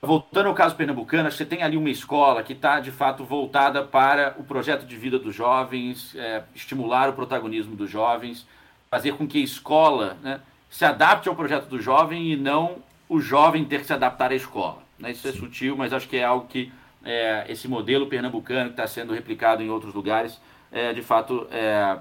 [0.00, 4.34] Voltando ao caso pernambucano, você tem ali uma escola que está, de fato, voltada para
[4.38, 8.46] o projeto de vida dos jovens, é, estimular o protagonismo dos jovens,
[8.88, 12.76] fazer com que a escola né, se adapte ao projeto do jovem e não
[13.08, 14.82] o jovem ter que se adaptar à escola.
[14.98, 15.12] Né?
[15.12, 16.72] Isso é sutil, mas acho que é algo que
[17.04, 20.38] é, esse modelo pernambucano que está sendo replicado em outros lugares,
[20.70, 21.98] é, de fato, é,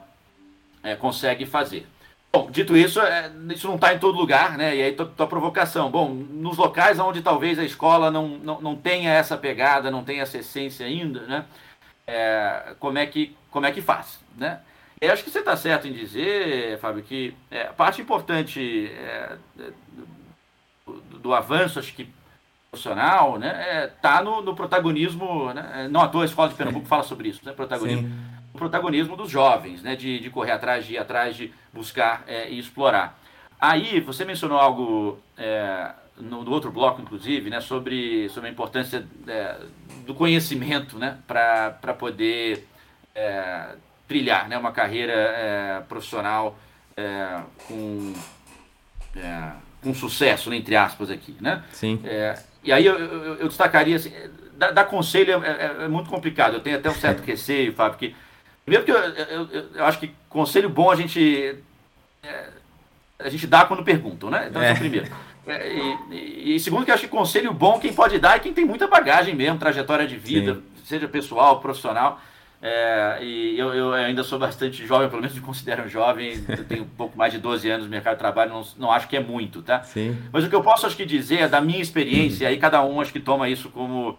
[0.83, 1.87] é consegue fazer.
[2.31, 4.75] Bom, dito isso, é, isso não está em todo lugar, né?
[4.75, 5.89] E aí tua, provocação.
[5.89, 10.23] Bom, nos locais onde talvez a escola não, não, não tenha essa pegada, não tenha
[10.23, 11.45] essa essência ainda, né?
[12.05, 14.59] É, como, é que, como é que faz, né?
[14.99, 19.37] Eu acho que você está certo em dizer, Fábio, que é, parte importante é,
[20.85, 22.09] do, do, avanço, acho que
[22.71, 26.85] profissional, né, é, tá no, no protagonismo, né, não à toa a Escola de Pernambuco
[26.85, 26.89] Sim.
[26.89, 28.11] fala sobre isso, né, protagonismo,
[28.53, 32.49] o protagonismo dos jovens, né, de, de correr atrás, de ir atrás, de buscar é,
[32.49, 33.19] e explorar.
[33.59, 39.07] Aí, você mencionou algo é, no, no, outro bloco, inclusive, né, sobre, sobre a importância
[39.27, 39.57] é,
[40.05, 42.67] do conhecimento né, para poder
[43.13, 43.75] é,
[44.07, 46.57] trilhar né, uma carreira é, profissional
[46.95, 48.13] é, com,
[49.15, 49.51] é,
[49.83, 51.35] com sucesso, né, entre aspas, aqui.
[51.41, 51.63] Né?
[51.71, 51.99] Sim.
[52.03, 54.11] É, e aí eu, eu, eu destacaria, assim,
[54.53, 56.55] dar, dar conselho é, é, é, muito complicado.
[56.55, 58.15] Eu tenho até um certo receio, Fábio, que.
[58.65, 61.55] Primeiro que eu, eu, eu, acho que conselho bom a gente.
[63.17, 64.47] a gente dá quando perguntam, né?
[64.49, 64.73] Então, é.
[64.73, 65.09] primeiro.
[66.11, 68.65] E, e, segundo que eu acho que conselho bom quem pode dar é quem tem
[68.65, 70.61] muita bagagem mesmo, trajetória de vida, Sim.
[70.83, 72.19] seja pessoal, profissional.
[72.61, 76.87] É, e eu, eu, ainda sou bastante jovem, pelo menos me considero jovem, tenho um
[76.87, 79.61] pouco mais de 12 anos no mercado de trabalho, não, não acho que é muito,
[79.61, 79.83] tá?
[79.83, 80.17] Sim.
[80.31, 82.83] Mas o que eu posso acho que dizer é da minha experiência, e aí cada
[82.83, 84.17] um acho que toma isso como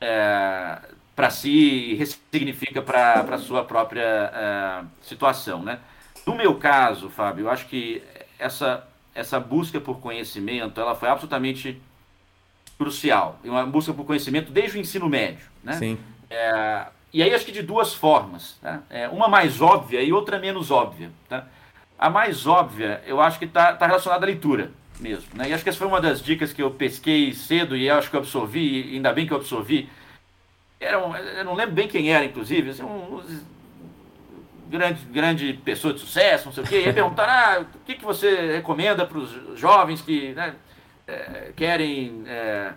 [0.00, 0.78] é,
[1.14, 5.78] para si e ressignifica para a sua própria é, situação, né?
[6.26, 8.02] No meu caso, Fábio, eu acho que
[8.36, 11.80] essa, essa busca por conhecimento, ela foi absolutamente
[12.76, 15.74] crucial, uma busca por conhecimento desde o ensino médio, né?
[15.74, 15.96] Sim.
[16.28, 18.58] É, e aí acho que de duas formas.
[18.60, 18.82] Tá?
[18.90, 21.10] É, uma mais óbvia e outra menos óbvia.
[21.28, 21.46] Tá?
[21.98, 25.26] A mais óbvia, eu acho que está tá relacionada à leitura mesmo.
[25.34, 25.48] Né?
[25.48, 28.16] E acho que essa foi uma das dicas que eu pesquei cedo e acho que
[28.16, 29.88] eu absorvi, e ainda bem que eu absorvi.
[30.78, 33.40] Era um, eu não lembro bem quem era, inclusive, assim, um, um
[34.68, 36.84] grande, grande pessoa de sucesso, não sei o quê.
[36.86, 40.34] E perguntaram, ah, o que, que você recomenda para os jovens que...
[40.34, 40.54] Né?
[41.06, 42.72] é, querem, é,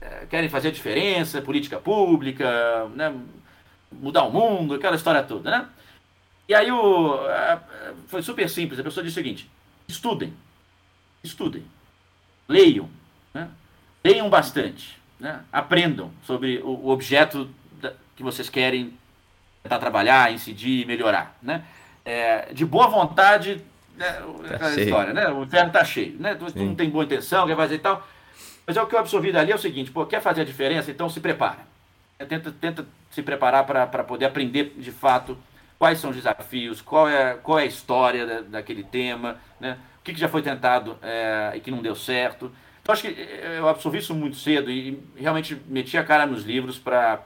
[0.00, 3.14] é, querem fazer diferença, política pública, né,
[3.92, 5.68] mudar o mundo, aquela história toda, né?
[6.48, 7.18] E aí o,
[8.06, 9.50] foi super simples, a pessoa disse o seguinte,
[9.86, 10.32] estudem,
[11.22, 11.64] estudem,
[12.48, 12.88] leiam,
[13.34, 13.48] né?
[14.02, 15.42] leiam bastante, né?
[15.52, 18.94] aprendam sobre o, o objeto da, que vocês querem
[19.62, 21.64] tentar trabalhar, incidir, melhorar, né?
[22.04, 23.62] É, de boa vontade,
[23.94, 24.22] né,
[24.58, 25.28] tá história, né?
[25.28, 26.34] O inferno está cheio, né?
[26.34, 28.06] Tu, tu, não tem boa intenção, quer fazer e tal.
[28.66, 30.90] Mas é o que eu absorvi dali é o seguinte, pô, quer fazer a diferença,
[30.90, 31.67] então se prepara.
[32.26, 35.38] Tenta, tenta se preparar para poder aprender de fato
[35.78, 39.78] quais são os desafios, qual é, qual é a história da, daquele tema, né?
[40.00, 42.50] o que, que já foi tentado é, e que não deu certo.
[42.82, 46.44] Então acho que é, eu absorvi isso muito cedo e realmente meti a cara nos
[46.44, 47.22] livros para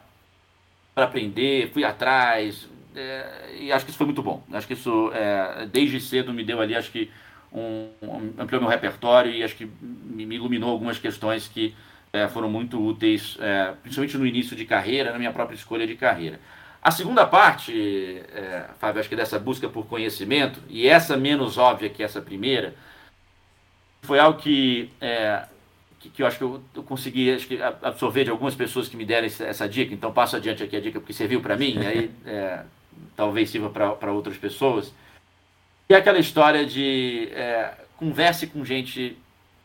[0.95, 4.43] aprender, fui atrás, é, e acho que isso foi muito bom.
[4.53, 7.11] Acho que isso, é, desde cedo, me deu ali, acho que
[7.53, 11.75] um, um, ampliou meu repertório e acho que me iluminou algumas questões que
[12.12, 15.94] é, foram muito úteis, é, principalmente no início de carreira, na minha própria escolha de
[15.94, 16.38] carreira.
[16.83, 21.88] A segunda parte, é, Fábio, acho que dessa busca por conhecimento, e essa menos óbvia
[21.88, 22.75] que essa primeira,
[24.03, 25.44] foi algo que, é,
[26.01, 28.96] que, que, eu acho que eu, eu, consegui acho que absorver de algumas pessoas que
[28.96, 31.79] me deram essa, essa dica, então passo adiante aqui a dica porque serviu para mim,
[31.79, 32.64] aí é,
[33.16, 34.92] talvez sirva para outras pessoas.
[35.88, 39.16] E é aquela história de é, converse com gente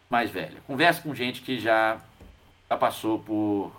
[0.09, 1.97] mais velha, converse com gente que já,
[2.69, 3.71] já passou por,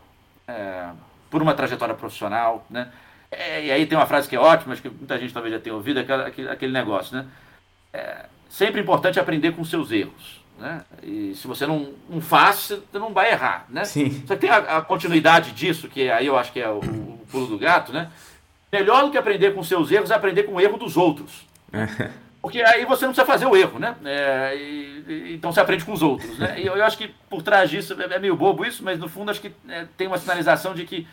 [0.47, 0.89] é,
[1.31, 2.91] por uma trajetória profissional, né?
[3.31, 5.61] É, e aí tem uma frase que é ótima, acho que muita gente talvez já
[5.61, 7.27] tenha ouvido, aquele, aquele negócio, né?
[7.93, 10.39] É sempre importante aprender com seus erros.
[10.59, 10.83] Né?
[11.03, 13.67] E se você não, não faz, você não vai errar.
[13.69, 13.85] Né?
[13.85, 14.25] Sim.
[14.27, 17.27] Só que tem a, a continuidade disso, que aí eu acho que é o, o
[17.31, 18.11] pulo do gato, né?
[18.73, 21.47] Melhor do que aprender com seus erros é aprender com o erro dos outros.
[22.41, 23.97] Porque aí você não precisa fazer o erro, né?
[24.05, 26.39] É, e, e, então você aprende com os outros.
[26.39, 26.61] Né?
[26.61, 29.09] E eu, eu, acho que por trás disso é, é meio bobo isso, mas no
[29.09, 31.07] fundo acho que é, tem uma sinalização de que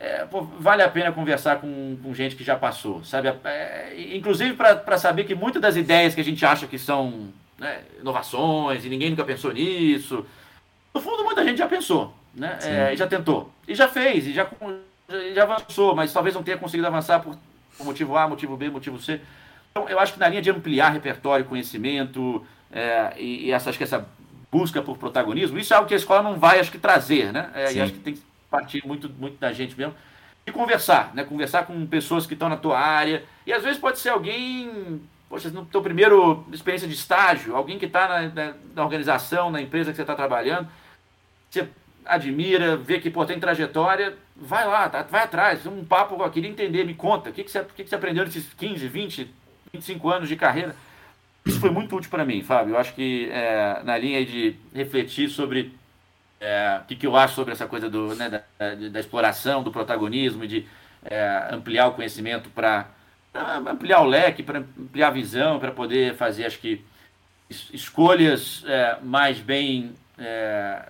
[0.00, 3.28] é, pô, vale a pena conversar com, com, gente que já passou, sabe?
[3.44, 7.82] É, inclusive para saber que muitas das ideias que a gente acha que são né,
[8.00, 10.26] inovações e ninguém nunca pensou nisso,
[10.94, 12.58] no fundo muita gente já pensou, né?
[12.62, 14.48] É, já tentou, e já fez, e já
[15.34, 17.36] já avançou, mas talvez não tenha conseguido avançar por
[17.80, 19.20] motivo A, motivo B, motivo C.
[19.76, 23.78] Então, eu acho que na linha de ampliar repertório, conhecimento, é, e, e essa, acho
[23.78, 24.06] que essa
[24.48, 27.50] busca por protagonismo, isso é algo que a escola não vai, acho que, trazer, né?
[27.52, 29.92] É, e acho que tem que partir muito, muito da gente mesmo.
[30.46, 31.24] E conversar, né?
[31.24, 33.24] Conversar com pessoas que estão na tua área.
[33.44, 37.86] E às vezes pode ser alguém, poxa, no teu primeiro experiência de estágio, alguém que
[37.86, 40.68] está na, na, na, organização, na empresa que você está trabalhando.
[41.50, 41.68] Você
[42.04, 46.50] admira, vê que pô, tem trajetória, vai lá, tá, vai atrás, um papo, eu queria
[46.50, 49.34] entender, me conta, o que, que, você, o que, que você aprendeu nesses 15, 20,
[49.74, 50.74] 25 anos de carreira?
[51.44, 52.74] Isso foi muito útil para mim, Fábio.
[52.74, 55.74] Eu acho que é, na linha de refletir sobre
[56.40, 59.70] é, o que, que eu acho sobre essa coisa do, né, da, da, exploração, do
[59.70, 60.66] protagonismo, de
[61.04, 62.88] é, ampliar o conhecimento para
[63.66, 66.82] ampliar o leque, para ampliar a visão, para poder fazer, acho que,
[67.50, 70.82] escolhas é, mais bem é,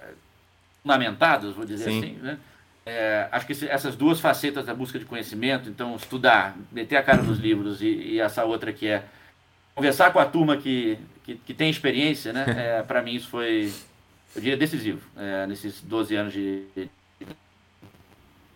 [0.83, 1.99] fundamentadas, vou dizer Sim.
[1.99, 2.39] assim, né?
[2.87, 7.23] É, acho que essas duas facetas da busca de conhecimento, então estudar, meter a cara
[7.23, 9.05] nos livros e, e essa outra que é
[9.75, 12.45] conversar com a turma que, que, que tem experiência, né?
[12.79, 13.73] É, para mim isso foi,
[14.37, 16.65] eu diria, decisivo é, nesses 12 anos de,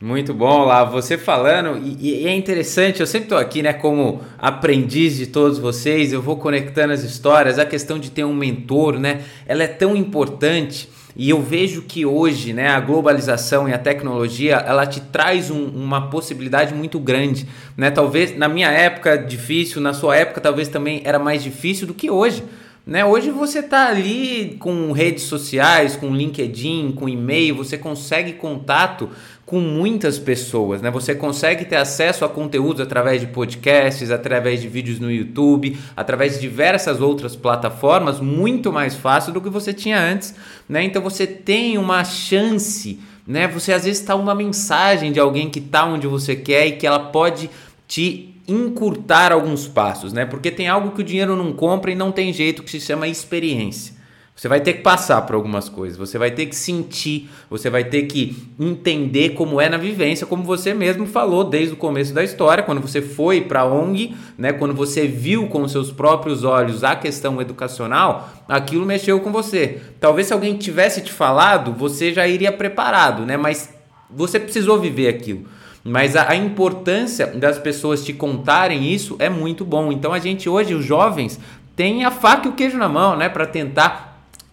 [0.01, 4.23] muito bom lá, você falando, e, e, é interessante, eu sempre estou aqui, né, como
[4.39, 8.97] aprendiz de todos vocês, eu vou conectando as histórias, a questão de ter um mentor,
[8.97, 13.79] né, ela é tão importante e eu vejo que hoje, né, a globalização e a
[13.79, 17.91] tecnologia, ela te traz um, uma possibilidade muito grande, né?
[17.91, 22.09] Talvez na minha época difícil, na sua época talvez também era mais difícil do que
[22.09, 22.45] hoje.
[22.89, 23.05] Né?
[23.05, 29.11] Hoje você está ali com redes sociais, com LinkedIn, com e-mail, você consegue contato
[29.45, 30.91] com muitas pessoas, né?
[30.91, 36.37] Você consegue ter acesso a conteúdos através de podcasts, através de vídeos no YouTube, através
[36.37, 40.35] de diversas outras plataformas, muito mais fácil do que você tinha antes,
[40.67, 40.83] né?
[40.83, 43.47] Então você tem uma chance, né?
[43.49, 46.87] Você às vezes está uma mensagem de alguém que está onde você quer e que
[46.87, 47.51] ela pode
[47.87, 50.25] te encurtar alguns passos, né?
[50.25, 53.07] Porque tem algo que o dinheiro não compra e não tem jeito que se chama
[53.07, 53.99] experiência.
[54.39, 57.83] Você vai ter que passar por algumas coisas, você vai ter que sentir, você vai
[57.83, 62.23] ter que entender como é na vivência, como você mesmo falou desde o começo da
[62.23, 66.85] história, quando você foi para a ONG, né, quando você viu com seus próprios olhos
[66.85, 69.81] a questão educacional, aquilo mexeu com você.
[69.99, 73.37] Talvez se alguém tivesse te falado, você já iria preparado, né?
[73.37, 73.75] Mas
[74.09, 75.47] você precisou viver aquilo.
[75.89, 79.91] Mas a, a, importância das pessoas te contarem isso é muito bom.
[79.91, 81.41] Então a gente hoje, os jovens,
[81.75, 84.07] tem a faca e o queijo na mão, né, para tentar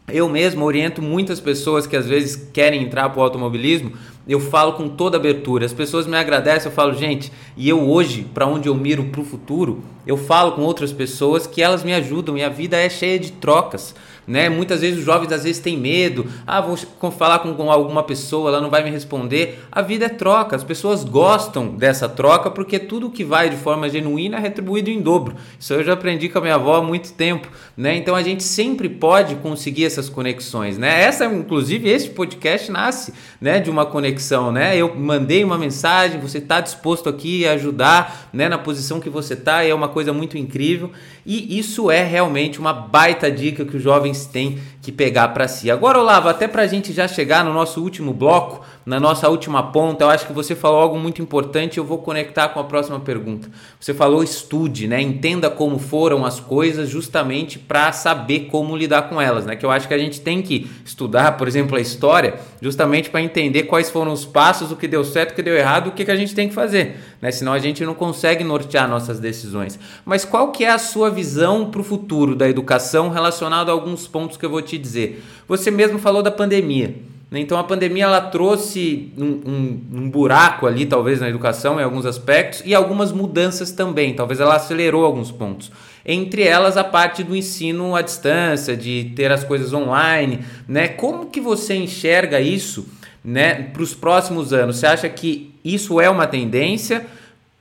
[0.07, 3.91] Eu mesmo oriento muitas pessoas que às vezes querem entrar para o automobilismo
[4.27, 5.65] eu falo com toda abertura.
[5.65, 9.21] As pessoas me agradecem, eu falo, gente, e eu hoje, para onde eu miro para
[9.21, 12.89] o futuro, eu falo com outras pessoas que elas me ajudam e a vida é
[12.89, 13.93] cheia de trocas
[14.27, 14.49] né?
[14.49, 16.77] Muitas vezes os jovens às vezes têm medo, ah, vou
[17.11, 19.63] falar com alguma pessoa, ela não vai me responder.
[19.71, 23.89] A vida é troca, as pessoas gostam dessa troca porque tudo que vai de forma
[23.89, 25.35] genuína é retribuído em dobro.
[25.59, 27.95] Isso eu já aprendi com a minha avó há muito tempo, né?
[27.95, 31.03] Então a gente sempre pode conseguir essas conexões, né?
[31.03, 34.75] Essa, inclusive, este podcast nasce, né, de uma conexão, né?
[34.77, 39.33] Eu mandei uma mensagem, você está disposto aqui a ajudar, né, na posição que você
[39.33, 40.91] está, é uma coisa muito incrível.
[41.25, 45.71] E isso é realmente uma baita dica que os jovens têm que pegar para si.
[45.71, 49.71] Agora, Olavo, até para a gente já chegar no nosso último bloco, na nossa última
[49.71, 51.79] ponta, eu acho que você falou algo muito importante.
[51.79, 53.49] Eu vou conectar com a próxima pergunta.
[53.79, 55.01] Você falou estude, né?
[55.01, 59.55] Entenda como foram as coisas, justamente para saber como lidar com elas, né?
[59.55, 63.23] Que eu acho que a gente tem que estudar, por exemplo, a história, justamente para
[63.23, 66.05] entender quais foram os passos, o que deu certo, o que deu errado, o que,
[66.05, 67.31] que a gente tem que fazer, né?
[67.31, 69.79] Senão a gente não consegue nortear nossas decisões.
[70.05, 74.07] Mas qual que é a sua visão para o futuro da educação relacionado a alguns
[74.07, 75.23] pontos que eu vou te dizer?
[75.47, 76.95] Você mesmo falou da pandemia.
[77.29, 77.39] Né?
[77.39, 82.05] Então a pandemia ela trouxe um, um, um, buraco ali, talvez, na educação em alguns
[82.05, 84.13] aspectos e algumas mudanças também.
[84.13, 85.71] Talvez ela acelerou alguns pontos.
[86.05, 90.39] Entre elas a parte do ensino à distância, de ter as coisas online.
[90.67, 90.87] Né?
[90.87, 92.87] Como que você enxerga isso
[93.23, 94.77] né, para os próximos anos?
[94.77, 97.05] Você acha que isso é uma tendência?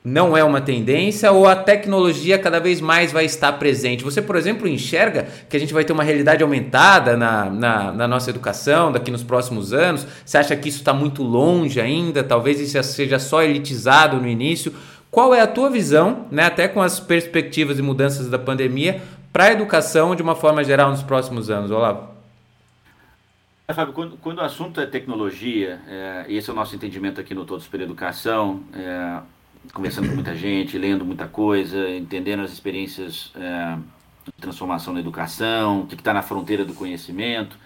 [0.05, 4.05] Não é uma tendência ou a tecnologia cada vez mais vai estar presente?
[4.05, 8.07] Você, por exemplo, enxerga que a gente vai ter uma realidade aumentada na, na, na
[8.07, 10.07] nossa educação daqui nos próximos anos?
[10.23, 12.23] Você acha que isso está muito longe ainda?
[12.23, 14.75] Talvez isso seja só elitizado no início?
[15.11, 19.01] Qual é a tua visão, né, até com as perspectivas e mudanças da pandemia,
[19.33, 22.13] para a educação de uma forma geral nos próximos anos, Olavo?
[23.67, 27.35] É, Fábio, quando, quando, o assunto é tecnologia, é, esse é o nosso entendimento aqui
[27.35, 29.19] no Todos pela Educação, é,
[29.73, 33.77] conversando com muita gente, lendo muita coisa, entendendo as experiências é,
[34.27, 37.59] de transformação na educação, o que está na fronteira do conhecimento.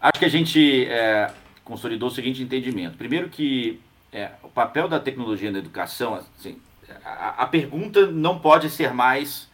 [0.00, 1.32] Acho que a gente é,
[1.64, 2.96] consolidou o seguinte entendimento.
[2.96, 3.80] Primeiro que
[4.12, 6.58] é, o papel da tecnologia na educação, assim,
[7.04, 9.48] a, a, pergunta não pode ser mais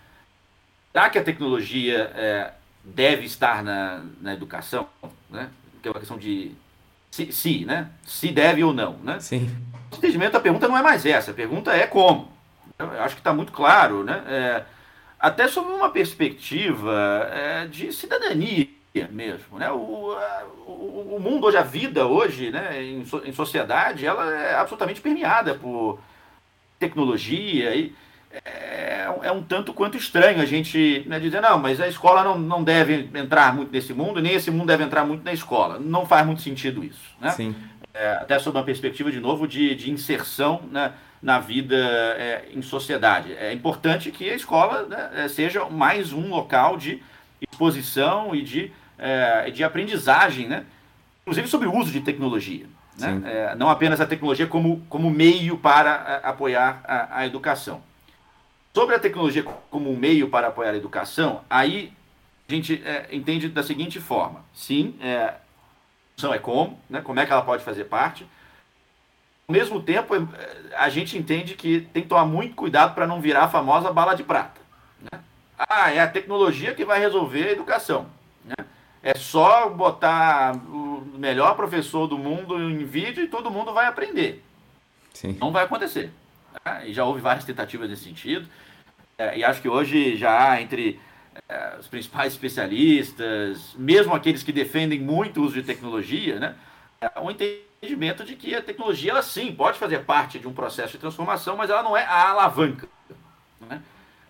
[0.93, 2.53] será que a tecnologia é,
[2.83, 4.89] deve estar na, na educação?
[5.29, 5.51] Né?
[5.83, 6.53] Que é uma questão de
[7.17, 7.89] se, se, né?
[8.07, 9.19] Se deve ou não, né?
[9.21, 9.51] Sim
[9.99, 12.29] entendimento, a pergunta não é mais essa, a pergunta é como.
[12.79, 14.23] Eu acho que está muito claro, né?
[14.27, 14.63] É,
[15.19, 18.69] até sob uma perspectiva é, de cidadania
[19.11, 19.71] mesmo, né?
[19.71, 24.35] O, a, o, o, mundo hoje, a vida hoje, né, em, so, em sociedade, ela
[24.35, 26.01] é absolutamente permeada por
[26.79, 27.95] tecnologia e
[28.45, 32.39] é, é, um tanto quanto estranho a gente né, dizer, não, mas a escola não,
[32.39, 35.79] não deve entrar muito nesse mundo, nem esse mundo deve entrar muito na escola.
[35.79, 37.15] Não faz muito sentido isso.
[37.21, 37.31] Né?
[37.31, 37.55] Sim
[37.97, 42.61] é, até sob uma perspectiva, de novo, de, de inserção né, na vida é, em
[42.61, 43.33] sociedade.
[43.33, 47.03] É importante que a escola né, é, seja mais um local de
[47.41, 50.65] exposição e de, é, de aprendizagem, né,
[51.23, 52.67] inclusive sobre o uso de tecnologia.
[52.99, 53.23] Né?
[53.25, 57.81] É, não apenas a tecnologia como, como meio para a, apoiar a, a educação.
[58.77, 61.95] Sobre a tecnologia como meio para apoiar a educação, aí
[62.47, 65.33] a gente é, entende da seguinte forma: sim, é,
[66.23, 67.01] é como, né?
[67.01, 68.27] como é que ela pode fazer parte.
[69.49, 73.19] Ao mesmo tempo, é, a gente entende que tem que tomar muito cuidado para não
[73.19, 74.61] virar a famosa bala de prata.
[75.01, 75.21] Né?
[75.59, 78.05] Ah, é a tecnologia que vai resolver a educação.
[78.45, 78.57] Né?
[79.03, 84.45] É só botar o melhor professor do mundo em vídeo e todo mundo vai aprender.
[85.15, 85.35] Sim.
[85.41, 86.13] Não vai acontecer.
[86.63, 86.89] Né?
[86.89, 88.47] E já houve várias tentativas nesse sentido.
[89.19, 91.01] É, e acho que hoje já há entre
[91.49, 96.55] é, os principais especialistas, mesmo aqueles que defendem muito o uso de tecnologia, né,
[97.01, 100.93] é um entendimento de que a tecnologia, ela sim, pode fazer parte de um processo
[100.93, 102.87] de transformação, mas ela não é a alavanca
[103.59, 103.81] né,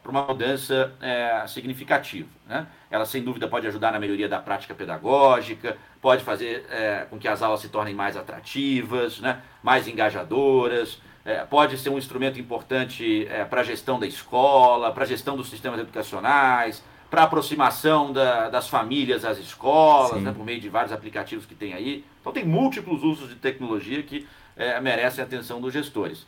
[0.04, 2.28] para uma mudança é, significativa.
[2.46, 2.64] Né?
[2.88, 7.26] Ela, sem dúvida, pode ajudar na melhoria da prática pedagógica, pode fazer é, com que
[7.26, 13.26] as aulas se tornem mais atrativas, né, mais engajadoras, é, pode ser um instrumento importante
[13.28, 18.48] é, para a gestão da escola, para a gestão dos sistemas educacionais, para aproximação da,
[18.48, 22.04] das famílias às escolas, né, por meio de vários aplicativos que tem aí.
[22.20, 26.24] Então tem múltiplos usos de tecnologia que é, merecem a atenção dos gestores.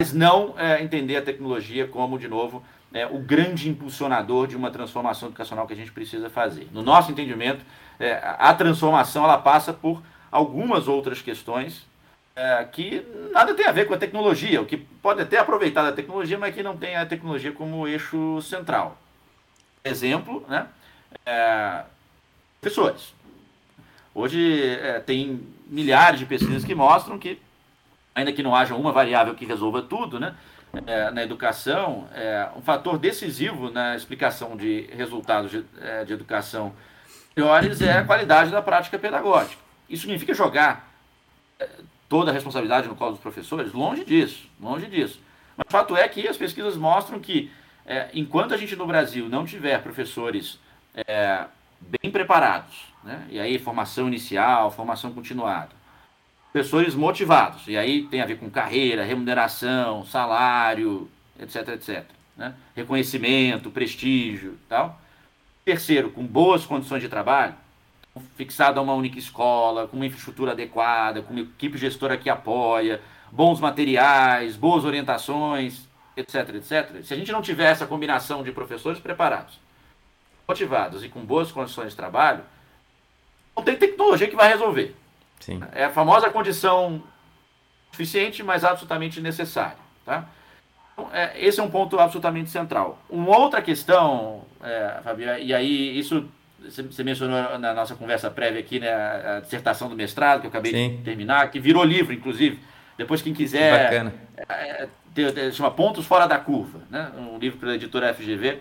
[0.00, 4.72] Mas não é, entender a tecnologia como, de novo, é, o grande impulsionador de uma
[4.72, 6.66] transformação educacional que a gente precisa fazer.
[6.72, 7.64] No nosso entendimento,
[7.98, 11.86] é, a transformação ela passa por algumas outras questões
[12.34, 15.92] é, que nada tem a ver com a tecnologia, o que pode até aproveitar da
[15.92, 18.98] tecnologia, mas que não tem a tecnologia como eixo central
[19.84, 20.66] exemplo, né?
[21.26, 21.82] É,
[22.60, 23.12] professores.
[24.14, 27.40] Hoje é, tem milhares de pesquisas que mostram que,
[28.14, 30.34] ainda que não haja uma variável que resolva tudo, né,
[30.86, 36.72] é, na educação, é, um fator decisivo na explicação de resultados de, é, de educação
[37.34, 39.60] melhores é a qualidade da prática pedagógica.
[39.88, 40.92] Isso significa jogar
[41.58, 41.68] é,
[42.12, 43.72] toda a responsabilidade no colo dos professores?
[43.72, 45.18] Longe disso, longe disso.
[45.56, 47.50] Mas o fato é que as pesquisas mostram que,
[47.86, 50.60] é, enquanto a gente no Brasil não tiver professores
[50.94, 51.46] é,
[51.80, 55.70] bem preparados, né, e aí formação inicial, formação continuada,
[56.52, 61.10] professores motivados, e aí tem a ver com carreira, remuneração, salário,
[61.40, 62.04] etc, etc.
[62.36, 65.00] Né, reconhecimento, prestígio tal.
[65.64, 67.54] Terceiro, com boas condições de trabalho,
[68.36, 73.00] fixado a uma única escola, com uma infraestrutura adequada, com uma equipe gestora que apoia,
[73.30, 77.02] bons materiais, boas orientações, etc, etc.
[77.02, 79.58] Se a gente não tiver essa combinação de professores preparados,
[80.46, 82.42] motivados e com boas condições de trabalho,
[83.56, 84.94] não tem tecnologia que vai resolver.
[85.40, 85.60] Sim.
[85.72, 87.02] É a famosa condição
[87.90, 89.76] suficiente, mas absolutamente necessária.
[90.04, 90.26] Tá?
[90.92, 92.98] Então, é, esse é um ponto absolutamente central.
[93.08, 96.28] Uma outra questão, é, Fabio, e aí isso
[96.70, 100.72] você mencionou na nossa conversa prévia aqui, né, a dissertação do mestrado, que eu acabei
[100.72, 100.96] Sim.
[100.96, 102.58] de terminar, que virou livro, inclusive.
[102.96, 103.84] Depois, quem quiser.
[103.84, 104.14] Bacana.
[104.48, 107.10] É, é, chama Pontos Fora da Curva, né?
[107.18, 108.60] um livro pela editora FGV.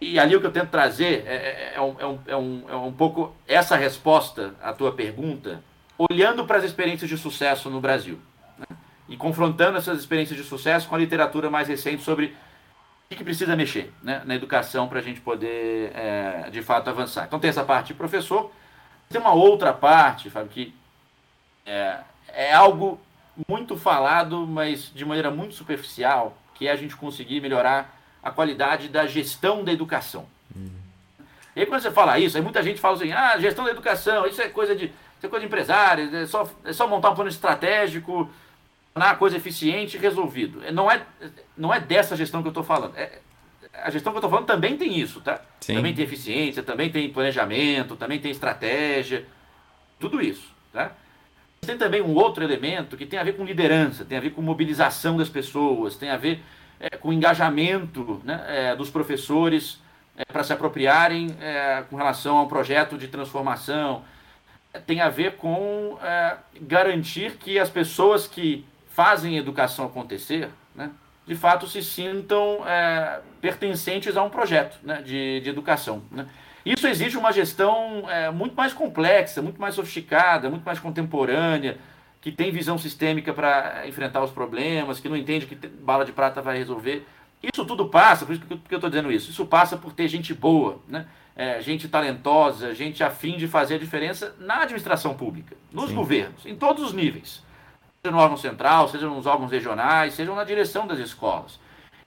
[0.00, 2.64] E ali o que eu tento trazer é, é, é, um, é, um, é, um,
[2.68, 5.62] é um pouco essa resposta à tua pergunta,
[5.96, 8.18] olhando para as experiências de sucesso no Brasil.
[8.56, 8.76] Né?
[9.08, 12.36] E confrontando essas experiências de sucesso com a literatura mais recente sobre
[13.10, 17.24] o que precisa mexer né, na educação para a gente poder, é, de fato, avançar.
[17.26, 18.52] Então tem essa parte de professor,
[19.08, 20.74] tem uma outra parte, Fábio, que
[21.64, 21.98] é,
[22.28, 23.00] é algo
[23.48, 28.88] muito falado, mas de maneira muito superficial, que é a gente conseguir melhorar a qualidade
[28.88, 30.26] da gestão da educação.
[30.54, 30.70] Uhum.
[31.56, 34.26] E aí quando você fala isso, aí muita gente fala assim, ah, gestão da educação,
[34.26, 37.14] isso é coisa de, isso é coisa de empresário, é só, é só montar um
[37.14, 38.28] plano estratégico,
[38.98, 40.60] tornar a coisa eficiente e resolvido.
[40.72, 41.02] Não é,
[41.56, 42.96] não é dessa gestão que eu estou falando.
[42.96, 43.20] É,
[43.72, 45.40] a gestão que eu estou falando também tem isso, tá?
[45.60, 45.76] Sim.
[45.76, 49.24] Também tem eficiência, também tem planejamento, também tem estratégia,
[50.00, 50.92] tudo isso, tá?
[51.60, 54.42] Tem também um outro elemento que tem a ver com liderança, tem a ver com
[54.42, 56.42] mobilização das pessoas, tem a ver
[56.80, 59.80] é, com engajamento né, é, dos professores
[60.16, 64.02] é, para se apropriarem é, com relação ao projeto de transformação,
[64.86, 68.64] tem a ver com é, garantir que as pessoas que
[68.98, 70.90] fazem educação acontecer, né,
[71.24, 76.02] de fato se sintam é, pertencentes a um projeto né, de, de educação.
[76.10, 76.26] Né.
[76.66, 81.78] Isso exige uma gestão é, muito mais complexa, muito mais sofisticada, muito mais contemporânea,
[82.20, 86.42] que tem visão sistêmica para enfrentar os problemas, que não entende que bala de prata
[86.42, 87.06] vai resolver.
[87.40, 90.34] Isso tudo passa, por isso que eu estou dizendo isso, isso passa por ter gente
[90.34, 91.06] boa, né?
[91.36, 95.94] É, gente talentosa, gente afim de fazer a diferença na administração pública, nos Sim.
[95.94, 97.46] governos, em todos os níveis
[98.02, 101.58] seja no órgão central, seja nos órgãos regionais, seja na direção das escolas.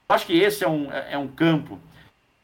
[0.09, 1.79] Eu acho que esse é um, é um campo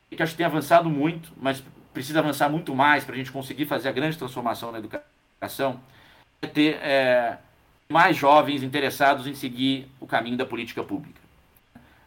[0.09, 3.65] que acho que tem avançado muito, mas precisa avançar muito mais para a gente conseguir
[3.65, 5.79] fazer a grande transformação na educação,
[6.41, 7.37] é ter é,
[7.89, 11.19] mais jovens interessados em seguir o caminho da política pública.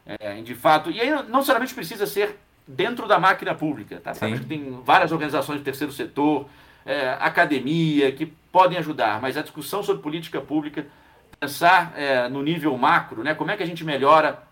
[0.07, 2.37] É, de fato, e aí não necessariamente precisa ser
[2.67, 4.13] dentro da máquina pública, tá?
[4.49, 6.49] Tem várias organizações do terceiro setor,
[6.87, 10.87] é, academia, que podem ajudar, mas a discussão sobre política pública
[11.41, 13.35] pensar é, no nível macro, né?
[13.35, 14.43] Como é que a gente melhora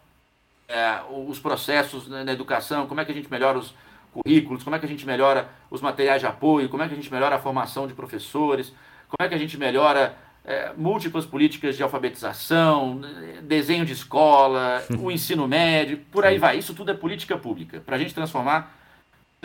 [0.66, 3.74] é, os processos na educação, como é que a gente melhora os
[4.12, 6.96] currículos, como é que a gente melhora os materiais de apoio, como é que a
[6.96, 8.72] gente melhora a formação de professores,
[9.08, 13.02] como é que a gente melhora é, múltiplas políticas de alfabetização,
[13.42, 16.58] desenho de escola, o ensino médio, por aí vai.
[16.58, 17.80] Isso tudo é política pública.
[17.80, 18.76] Para a gente transformar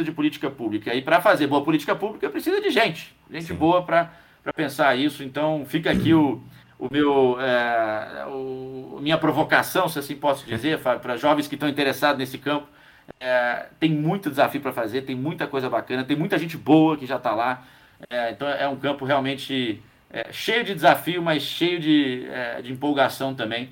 [0.01, 0.95] de política pública.
[0.95, 3.55] E para fazer boa política pública precisa de gente, gente Sim.
[3.55, 4.11] boa para
[4.55, 5.23] pensar isso.
[5.23, 6.41] Então fica aqui o
[6.83, 12.17] o meu, é, o, minha provocação, se assim posso dizer, para jovens que estão interessados
[12.17, 12.67] nesse campo.
[13.19, 17.05] É, tem muito desafio para fazer, tem muita coisa bacana, tem muita gente boa que
[17.05, 17.65] já está lá.
[18.09, 22.73] É, então é um campo realmente é, cheio de desafio, mas cheio de, é, de
[22.73, 23.69] empolgação também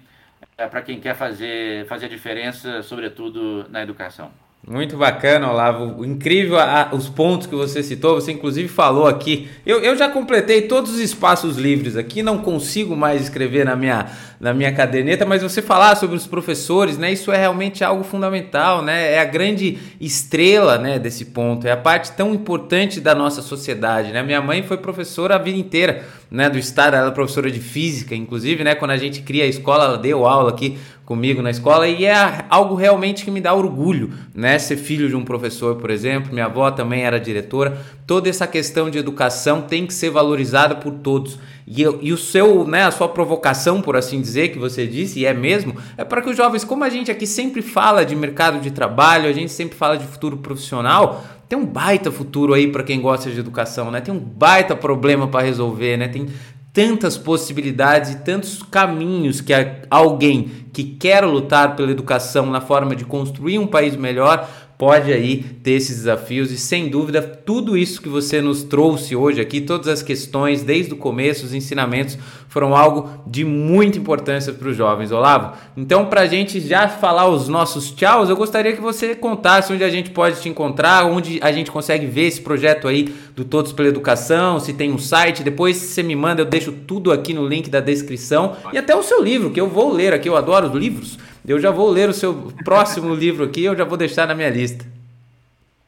[0.58, 4.32] é, para quem quer fazer, fazer a diferença, sobretudo na educação.
[4.68, 6.06] Muito bacana, Olavo.
[6.06, 8.16] Incrível a, os pontos que você citou.
[8.16, 9.50] Você, inclusive, falou aqui.
[9.66, 12.22] Eu, eu já completei todos os espaços livres aqui.
[12.22, 14.08] Não consigo mais escrever na minha,
[14.42, 17.14] na minha caderneta, mas você falar sobre os professores, né?
[17.14, 19.14] Isso é realmente algo fundamental, né?
[19.14, 20.98] É a grande estrela, né?
[20.98, 21.68] Desse ponto.
[21.68, 24.24] É a parte tão importante da nossa sociedade, né?
[24.24, 26.04] Minha mãe foi professora a vida inteira.
[26.32, 29.48] né, do estado, ela é professora de física, inclusive, né, quando a gente cria a
[29.48, 33.54] escola, ela deu aula aqui comigo na escola e é algo realmente que me dá
[33.54, 37.78] orgulho, né, ser filho de um professor, por exemplo, minha avó também era diretora,
[38.12, 41.40] toda essa questão de educação tem que ser valorizada por todos.
[41.66, 45.26] E, e o seu, né, a sua provocação, por assim dizer, que você disse, e
[45.26, 48.60] é mesmo, é para que os jovens, como a gente aqui sempre fala de mercado
[48.60, 52.84] de trabalho, a gente sempre fala de futuro profissional, tem um baita futuro aí para
[52.84, 54.02] quem gosta de educação, né?
[54.02, 56.10] Tem um baita problema para resolver, né?
[56.10, 56.28] Tem
[56.74, 59.54] tantas possibilidades e tantos caminhos que
[59.90, 64.50] alguém que quer lutar pela educação na forma de construir um país melhor
[64.82, 69.40] pode aí ter esses desafios e sem dúvida tudo isso que você nos trouxe hoje
[69.40, 72.18] aqui, todas as questões desde o começo, os ensinamentos
[72.50, 75.56] foram algo de muita importância para os jovens, Olavo.
[75.78, 79.84] Então, para a gente já falar os nossos tchauz, eu gostaria que você contasse onde
[79.84, 83.72] a gente pode te encontrar, onde a gente consegue ver esse projeto aí do Todos
[83.74, 87.48] pela Educação, se tem um site, depois você me manda, eu deixo tudo aqui no
[87.48, 90.70] link da descrição e até o seu livro, que eu vou ler aqui, eu adoro
[90.70, 91.20] os livros.
[91.46, 94.50] Eu já vou ler o seu próximo livro aqui, eu já vou deixar na minha
[94.50, 94.86] lista.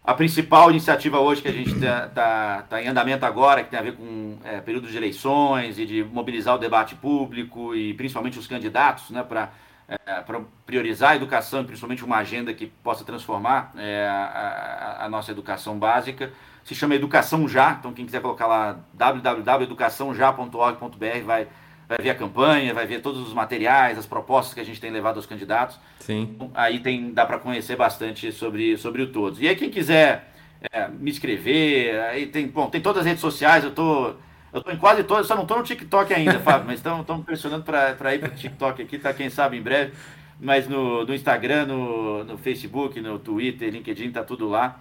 [0.06, 3.76] A principal iniciativa hoje que a gente está tá, tá em andamento agora, que tem
[3.76, 8.38] a ver com é, período de eleições e de mobilizar o debate público e principalmente
[8.38, 9.50] os candidatos né, para
[9.88, 10.22] é,
[10.64, 15.76] priorizar a educação e principalmente uma agenda que possa transformar é, a, a, nossa educação
[15.76, 16.32] básica,
[16.62, 17.72] se chama Educação Já.
[17.72, 21.48] Então, quem quiser colocar lá www.educaçãoja.org.br vai
[21.88, 24.90] vai ver a campanha, vai ver todos os materiais, as propostas que a gente tem
[24.90, 25.78] levado aos candidatos.
[26.00, 26.30] Sim.
[26.34, 29.40] Então, aí tem, dá para conhecer bastante sobre, sobre o todos.
[29.40, 30.32] E aí quem quiser
[30.72, 34.14] é, me escrever, aí tem, bom, tem todas as redes sociais, eu tô,
[34.52, 37.64] eu tô em quase todas, só não tô no TikTok ainda, Fábio, mas estamos pressionando
[37.64, 39.12] para ir para o TikTok aqui, tá?
[39.12, 39.92] Quem sabe em breve.
[40.38, 44.80] Mas no, no Instagram, no, no Facebook, no Twitter, LinkedIn, tá tudo lá.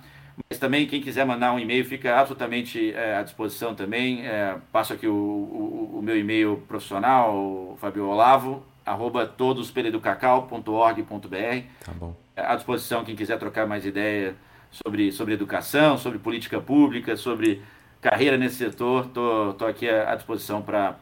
[0.49, 4.27] Mas também, quem quiser mandar um e-mail, fica absolutamente é, à disposição também.
[4.27, 11.63] É, passo aqui o, o, o meu e-mail profissional, Fabio Olavo, arroba todospeleducacau.org.br.
[11.83, 12.13] Tá bom.
[12.35, 14.35] É, à disposição, quem quiser trocar mais ideia
[14.69, 17.61] sobre, sobre educação, sobre política pública, sobre
[18.01, 20.95] carreira nesse setor, tô, tô aqui à, à disposição para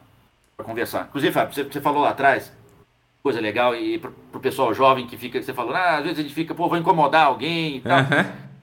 [0.58, 1.06] conversar.
[1.08, 2.52] Inclusive, Fábio, você, você falou lá atrás,
[3.22, 6.18] coisa legal, e para o pessoal jovem que fica, que você falou, ah, às vezes
[6.18, 7.98] a gente fica, pô, vou incomodar alguém e tal.
[7.98, 8.53] Uhum.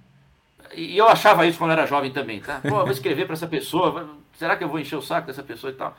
[0.74, 2.60] E eu achava isso quando eu era jovem também, tá?
[2.62, 5.44] Pô, eu vou escrever para essa pessoa, será que eu vou encher o saco dessa
[5.44, 5.96] pessoa e tal?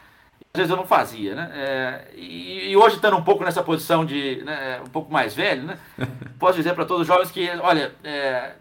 [0.54, 1.50] Às vezes eu não fazia, né?
[1.54, 5.62] É, e, e, hoje, estando um pouco nessa posição de né, um pouco mais velho,
[5.62, 5.78] né?
[6.38, 8.52] Posso dizer para todos os jovens que, olha, é,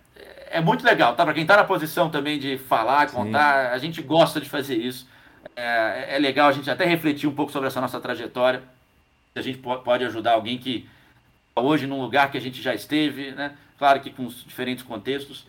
[0.51, 1.23] é muito legal, tá?
[1.23, 3.73] Para quem está na posição também de falar, contar, Sim.
[3.73, 5.07] a gente gosta de fazer isso.
[5.55, 8.61] É, é, legal a gente até refletir um pouco sobre essa nossa trajetória.
[9.35, 10.87] A gente pode ajudar alguém que
[11.55, 13.53] hoje num lugar que a gente já esteve, né?
[13.77, 15.45] Claro que com diferentes contextos,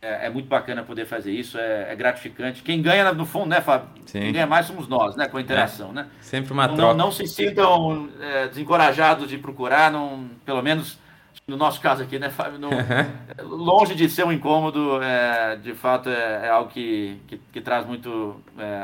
[0.00, 2.62] é, é, muito bacana poder fazer isso, é, é, gratificante.
[2.62, 3.88] Quem ganha, no fundo, né, Fábio?
[4.06, 4.20] Sim.
[4.20, 5.92] Quem ganha mais somos nós, né, com a interação, é.
[5.94, 6.06] né?
[6.20, 6.94] Sempre uma não, troca.
[6.94, 10.98] Não, não se sintam é, desencorajados de procurar, não, pelo menos
[11.46, 12.58] no nosso caso aqui, né, Fábio?
[12.58, 12.70] Não,
[13.42, 18.40] longe de ser um incômodo, é, de fato é, algo que, que, que, traz muito,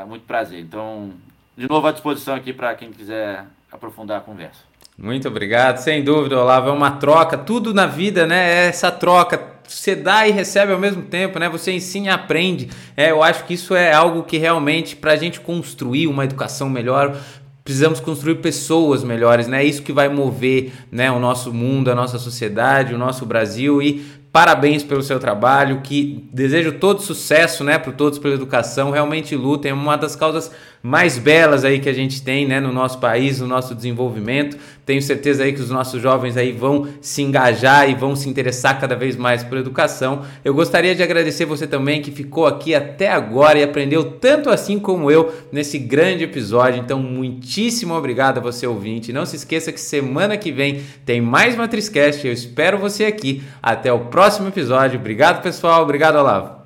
[0.07, 0.59] muito prazer.
[0.59, 1.11] Então,
[1.57, 4.63] de novo à disposição aqui para quem quiser aprofundar a conversa.
[4.97, 6.69] Muito obrigado, sem dúvida, Olavo.
[6.69, 8.65] É uma troca, tudo na vida, né?
[8.65, 11.49] É essa troca você dá e recebe ao mesmo tempo, né?
[11.49, 12.69] Você ensina e aprende.
[12.95, 16.69] É, eu acho que isso é algo que realmente, para a gente construir uma educação
[16.69, 17.17] melhor,
[17.63, 19.63] precisamos construir pessoas melhores, né?
[19.63, 23.81] É isso que vai mover, né, o nosso mundo, a nossa sociedade, o nosso Brasil
[23.81, 28.89] e Parabéns pelo seu trabalho, que desejo todo sucesso, né, para todos pela educação.
[28.89, 32.73] Realmente lutem, é uma das causas mais belas aí que a gente tem, né, no
[32.73, 34.57] nosso país, no nosso desenvolvimento.
[34.85, 38.79] Tenho certeza aí que os nossos jovens aí vão se engajar e vão se interessar
[38.79, 40.23] cada vez mais por educação.
[40.43, 44.77] Eu gostaria de agradecer você também que ficou aqui até agora e aprendeu tanto assim
[44.79, 46.79] como eu nesse grande episódio.
[46.79, 49.13] Então, muitíssimo obrigado a você ouvinte.
[49.13, 52.25] Não se esqueça que semana que vem tem mais Matrizcast.
[52.25, 53.43] Eu espero você aqui.
[53.61, 54.99] Até o próximo episódio.
[54.99, 55.83] Obrigado, pessoal.
[55.83, 56.63] Obrigado, Olavo.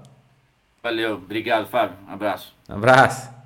[0.81, 1.15] Valeu.
[1.15, 1.97] Obrigado, Fábio.
[2.07, 2.53] Um abraço.
[2.69, 3.36] Um abraço.